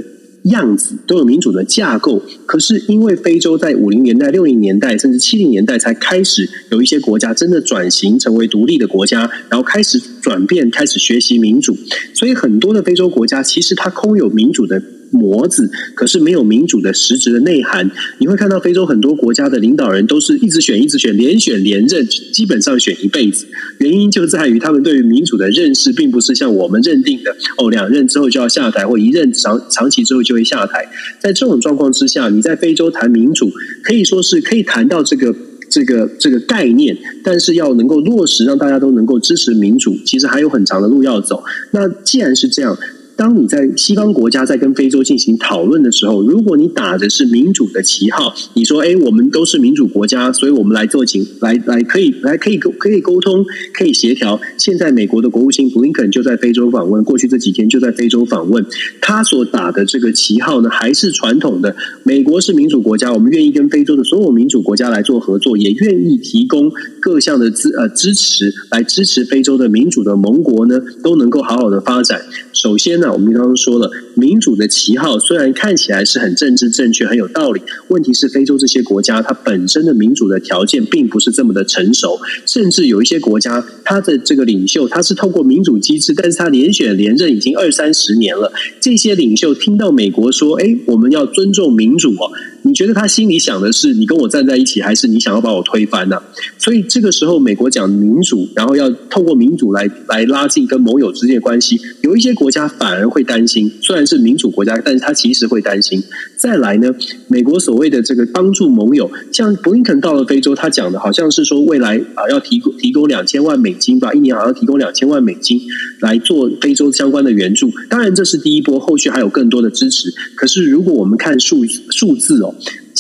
[0.50, 2.22] 样子，都有民主的架构。
[2.46, 11.78] 可是因为非洲在五零年代、六零年代甚至七零年代才开始有一些国家真的转型成为独立的国家，然后开始转变，开始学习民主，
[12.14, 14.82] 所以很多的非洲国家其实它空有民主的。
[15.12, 17.90] 模子，可是没有民主的实质的内涵。
[18.20, 23.46] 你会看到非洲很多国家的领导人都是一直选、一直选、连选连任，基本上选一辈子。
[23.80, 30.88] 原因就在于他们对于民主的认识，并不是像我们认定的哦，两任之后就要下台，或一任长长期之后就会下台。
[31.20, 33.52] 在这种状况之下，你在非洲谈民主，
[33.84, 35.34] 可以说是可以谈到这个
[35.70, 41.44] 这个这个概念，但是要能够落实，让大家都能够支持民主，其实还有很长的路要走。
[41.72, 42.78] 那既然是这样。
[43.18, 53.44] 当你在西方国家在跟非洲进行讨论的时候，如果你打的是民主的旗号，你说：“哎，我们都是民主国家，所以我们来做请来来可以来可以沟可以沟通，
[53.74, 58.64] 可以协调。”现在美国的国务卿布林肯就在非洲访问，过去这几天就在非洲访问。
[59.02, 72.22] 他所打的这个旗号呢，还是传统的，美国是民主国家，我们愿意跟非洲的所有民主国家来做合作，也愿意提供各项的支呃支持，来支持非洲的民主的盟国呢，都能够好好的发展。
[72.58, 73.14] 首先呢。
[73.14, 88.52] 我们刚刚说了，民主的旗号虽然看起来是很政治正确、很有道理，问题是非洲这些国家它本身的民主的条件并不是这么的成熟，甚至有一些国家，它的这个领袖他是透过民主机制，但是他连选连任已经二三十年了。
[88.82, 92.32] 这些领袖听到美国说：“哎，我们要尊重民主哦。”
[92.64, 96.22] 你觉得他心里想的是你跟我站在一起，还是你想要把我推翻呢？
[96.58, 103.72] 所以这个时候，美国讲民主，然后要透过民主来来拉近跟盟友之间的关系，有一些国家反而会担心。
[103.82, 106.04] 虽然是民主国家，但是他其实会担心。
[106.38, 106.94] 再来呢，
[107.28, 115.60] 美国所谓的这个帮助盟友，像布林肯到了非洲，他讲的好像是说未来啊要提供提供两千万美金吧，一年好像提供两千万美金
[116.00, 117.72] 来做非洲相关的援助。
[117.90, 120.14] 当然这是第一波，后续还有更多的支持。
[120.36, 122.54] 可是如果我们看数数字哦。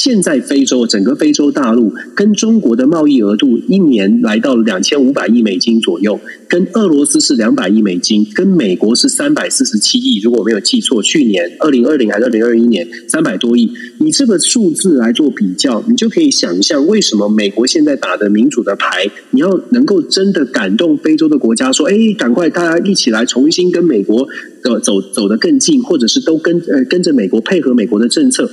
[0.07, 10.21] 现在非洲整个非洲大陆跟中国的贸易额度一年来到两千五百亿美金左右，跟俄罗斯是两百亿美金，跟美国是三百四十七亿。
[10.21, 13.69] 如果我没有记错，去年二零二零还是二零二一年三百多亿。
[13.99, 24.25] 以这个数字来做比较，你就可以想象为什么美国现在打的民主的牌，你要能够真的感动非洲的国家，说：“哎，赶快大家一起来重新跟美国
[24.63, 28.49] 的走走得更近，或者是都跟呃跟着美国配合美国的政策。”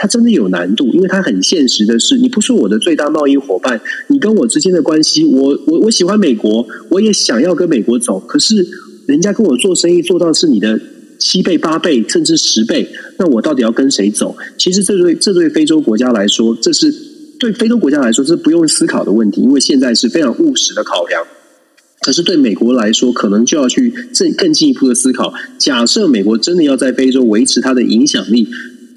[0.00, 8.64] 它真的有难度，因为它很现实的是，你不是我的最大贸易伙伴，你跟我之间的关系，我我我喜欢美国，我也想要跟美国走，可是
[9.06, 10.80] 人家跟我做生意做到是你的
[11.18, 12.88] 七倍、八倍，甚至十倍，
[13.18, 14.36] 那我到底要跟谁走？
[14.56, 16.94] 其实这对这对非洲国家来说，这是
[17.40, 21.26] 对非洲国家来说，这是不用思考的问题，因为现在是非常务实的考量。
[22.00, 25.34] 可是对美国来说，可能就要去更更进一步的思考。
[25.58, 28.46] 假设美国真的要在非洲维持它的影响力。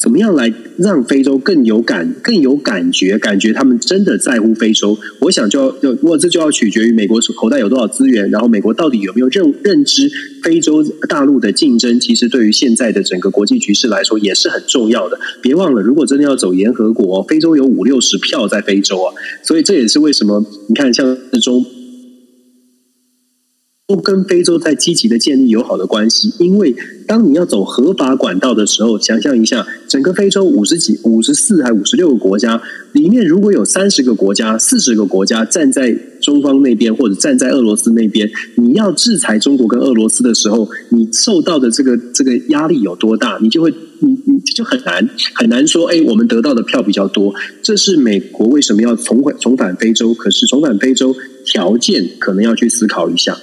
[0.02, 3.20] 怎么样来让非洲更有感、更有感觉？
[3.20, 4.97] 感觉他们真的在乎非洲？
[5.20, 10.10] 我想就要，就我这就要取决于美国口袋有多少资源，然后美国到底有没有认认知
[10.41, 11.99] 非洲大陆的竞争？
[11.99, 15.20] 其实对于现在的整个国际局势来说也是很重要的。
[15.39, 21.64] 别忘了，如果真的要走联合国，非洲有五六十票在非洲啊，所以这也是为什么你看像中。
[23.92, 26.74] 都跟非洲在积极的建立友好的关系，因为
[27.06, 32.62] 当你要走合法管道的时候，想象一下，整个非洲五十几、五十四还五十六个国家
[32.94, 43.38] 里面，如果有三十个国家、四十个国家站在中方那边，或者站在俄罗斯那边，你要制裁中国跟俄罗斯的时候，你受到的这个这个压力有多大？
[43.42, 47.34] 你就会你你就很难很难说，哎，我们得到的票比较多。
[47.62, 50.14] 这是美国为什么要重回重返非洲？
[50.14, 51.14] 可是重返非洲
[51.44, 53.38] 条件可能要去思考一下。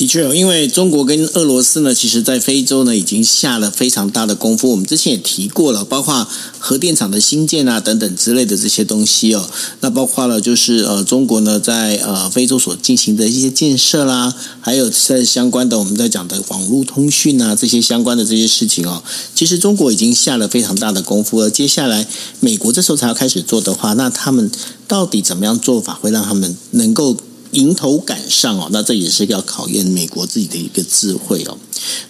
[0.00, 4.70] 的确，因为中国跟俄罗斯呢，其实在非洲呢已经下了非常大的功夫。
[4.70, 6.26] 我们之前也提过了，包括
[6.58, 9.50] 核电厂的兴建啊等等之类的这些东西哦。
[9.80, 19.02] 那包括了就是呃，中国呢在呃非洲所进行的一些建设啦，还有在相关的我们在讲的网络通讯啊这些相关的这些事情哦，
[19.34, 21.42] 其实中国已经下了非常大的功夫。
[21.42, 22.06] 而接下来
[22.40, 24.50] 美国这时候才要开始做的话，那他们
[24.88, 27.18] 到底怎么样做法会让他们能够？
[27.52, 31.58] 迎头赶上哦，那这也是要考验美国自己的一个智慧哦。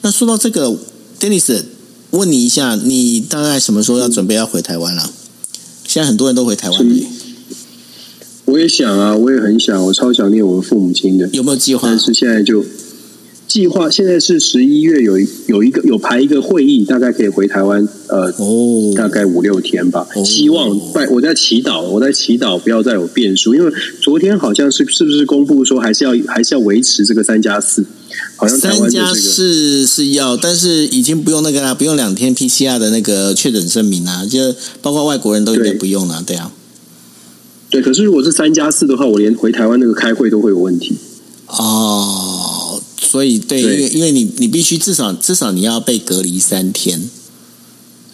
[0.03, 0.77] 那说到这个
[1.19, 1.63] ，Dennis，
[2.11, 5.11] 问你一下，你大概什么时候要准备要回台湾了？
[5.87, 6.87] 现在很多人都回台湾。
[8.47, 11.29] 我也想啊，我也很想，我超想念我的父母亲的。
[11.33, 11.89] 有没有计划？
[11.89, 12.65] 但是现在就。
[13.51, 20.07] 计划现在是十一月有有一个有排一个会议，大概可以回台湾，呃，哦，大概五六天吧。
[20.15, 27.85] 哦、希望拜我在祈祷，我在祈祷不要再有变数，因为昨天好像是是不是公布说还是要还是要维持这个三加四，
[28.37, 36.53] 好像三加四是要，但是已经不用那个啦，不用两天 PCR 的那个确诊证明啦，就包括外国人都应该不用了，对，对啊。
[37.69, 40.95] 对，可是如果是三加四的话，我连回台湾那个开会都会有问题
[41.49, 42.40] 哦。
[43.11, 47.11] 所以，对，对，因为因为你你必须至少至少你要被隔离三天，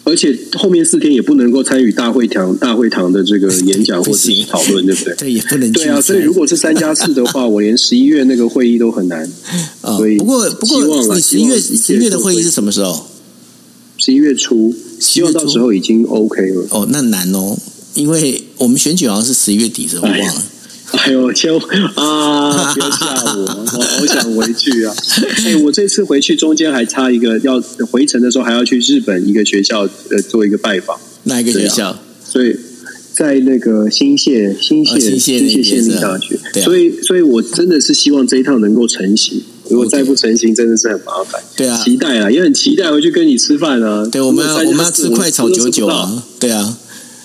[0.03, 5.15] 而且后面四天也不能够参与大会堂大会堂的这个演讲或者是讨论， 对不对？
[5.15, 5.71] 对，也不能。
[5.71, 9.29] 对啊，所以如果是三加四的话，我连十一月那个会议都很难。
[9.83, 13.05] 所以，不过不过，你十一月十一月的会议是什么时候？
[13.97, 16.65] 十一月初，希望到时候已经 OK 了。
[16.71, 17.55] 哦，那难哦，
[17.93, 20.07] 因为我们选举好像是十一月底，是吧？
[20.07, 20.41] 我忘了。
[20.41, 20.43] 哎
[21.11, 21.53] 呦，天
[21.95, 22.73] 啊！
[22.73, 23.41] 别吓我，
[23.77, 24.95] 我好想回去啊！
[25.45, 27.61] 哎，我这次回去中间还差一个，要
[27.91, 30.97] 回程的时候还要去日本一个学校呃做一个拜访。
[31.23, 31.97] 哪一个学校？
[32.23, 32.55] 所以
[33.13, 36.39] 在那个新泻新潟新泻县立大学。
[36.61, 39.41] 所以，所以我真的是希望这一趟能够成行。
[39.69, 41.41] 如果再不成行，真的是很麻烦。
[41.57, 44.07] 对啊，期待啊，也很期待回去跟你吃饭啊。
[44.09, 46.23] 对，我们要我们要吃快炒九九啊！
[46.39, 46.77] 对啊。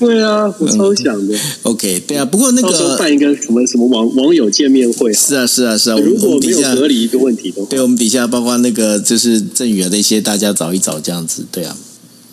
[0.03, 1.34] 对啊，我超想的。
[1.34, 5.96] 嗯、OK，对啊，不过那个办一个什么什么网网友见面会，是啊是啊是啊。
[5.98, 11.76] 如果没有隔离的问题的话，对我们底下包括那个就是郑宇啊那些，大家找一找这样子，对啊。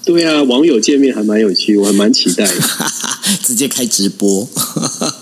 [0.05, 2.53] 对啊，网友见面还蛮有趣，我还蛮期待的。
[3.45, 4.47] 直接开直播，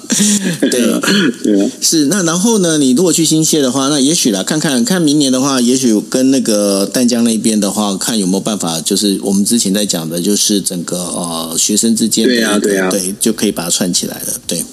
[0.72, 1.72] 对。
[1.82, 2.78] 是那然后呢？
[2.78, 14.64] 你如果去新泻的话，那也许啦，看看看明年的话，也许跟那个淡江那边的话，看有没有办法，就是我们之前在讲的，就是整个呃学生之间的对啊对啊，对，就可以把它串起来了，对，一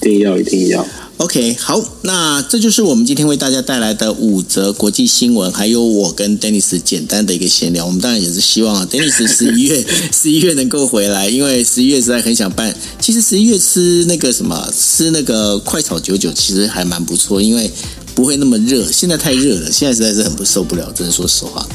[0.00, 0.86] 定要一定要。
[1.18, 7.84] OK，好，那这就是我们今天为大家带来的五则国际新闻，还有我跟 Dennis 简单的一个闲聊。
[7.84, 12.74] 我们当然也是希望 Dennis 十一月 十一月能够回来，因为十一月实在很想办。
[12.98, 17.70] 其实十一月吃那个什么，吃那个快炒九九，其实还蛮不错，因为
[18.14, 18.90] 不会那么热。
[18.90, 21.68] 现在太热了，现在实在是很不受不了，真的说实话。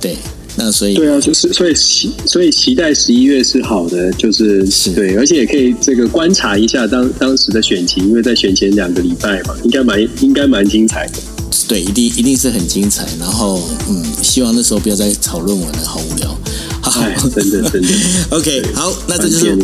[0.00, 0.16] 对。
[0.60, 11.20] 那所以对啊，就是所以期所以期待十一月是好的，就是，是对，而且也可以这个观察一下当当时的选情，因为在选前两个礼拜嘛，应该蛮应该蛮精彩的。
[11.68, 13.06] 对，一定一定是很精彩。
[13.20, 16.36] 然后嗯，希望那时候不要再炒论文了，好无聊。
[16.80, 17.02] 好，
[17.34, 17.88] 真的真的。
[18.30, 19.56] OK，好，那这就是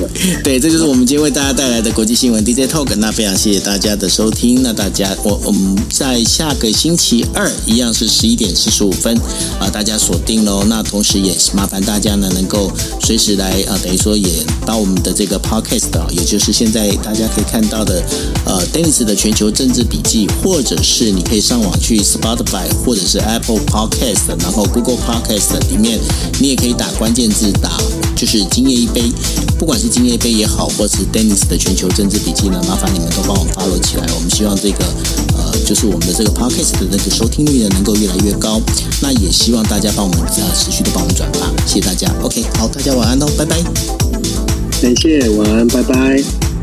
[0.43, 2.95] 对，这就是我们今天为大家带来的国际新闻 DJ Talk。
[2.97, 4.63] 那非常谢谢大家的收听。
[4.63, 9.17] 那大家，我我们在下个星期二一样是十一点四十五分
[9.59, 10.65] 啊，大家锁定喽。
[10.65, 12.71] 那同时也是麻烦大家呢，能够
[13.03, 14.29] 随时来啊，等于说也
[14.67, 18.03] 把我们的这个 Podcast 啊，也就是现在大家可以看到的
[18.45, 25.99] 呃，Dennis 的全球政治笔记，或者是你可以上网去 Spotify 或者是 Apple Podcast，然后 Google Podcast 里面，
[26.41, 27.71] 你也可以打关关键字打
[28.17, 29.13] 就是今夜一杯，
[29.59, 34.07] 不管是今夜一杯也好，或是 Dennis 的全球政治笔记呢，麻烦你们都帮我 follow 起来。
[34.15, 34.87] 我们希望这个
[35.37, 38.59] 呃，就是我们的这个 podcast 的那个收听率呢，能够越来越高。
[39.03, 42.11] 那也希望大家帮我们呃持续的帮我们转发，谢谢大家。
[42.23, 43.63] OK，好，大家晚安喽，拜拜。
[44.81, 46.54] 感谢，晚安，拜拜。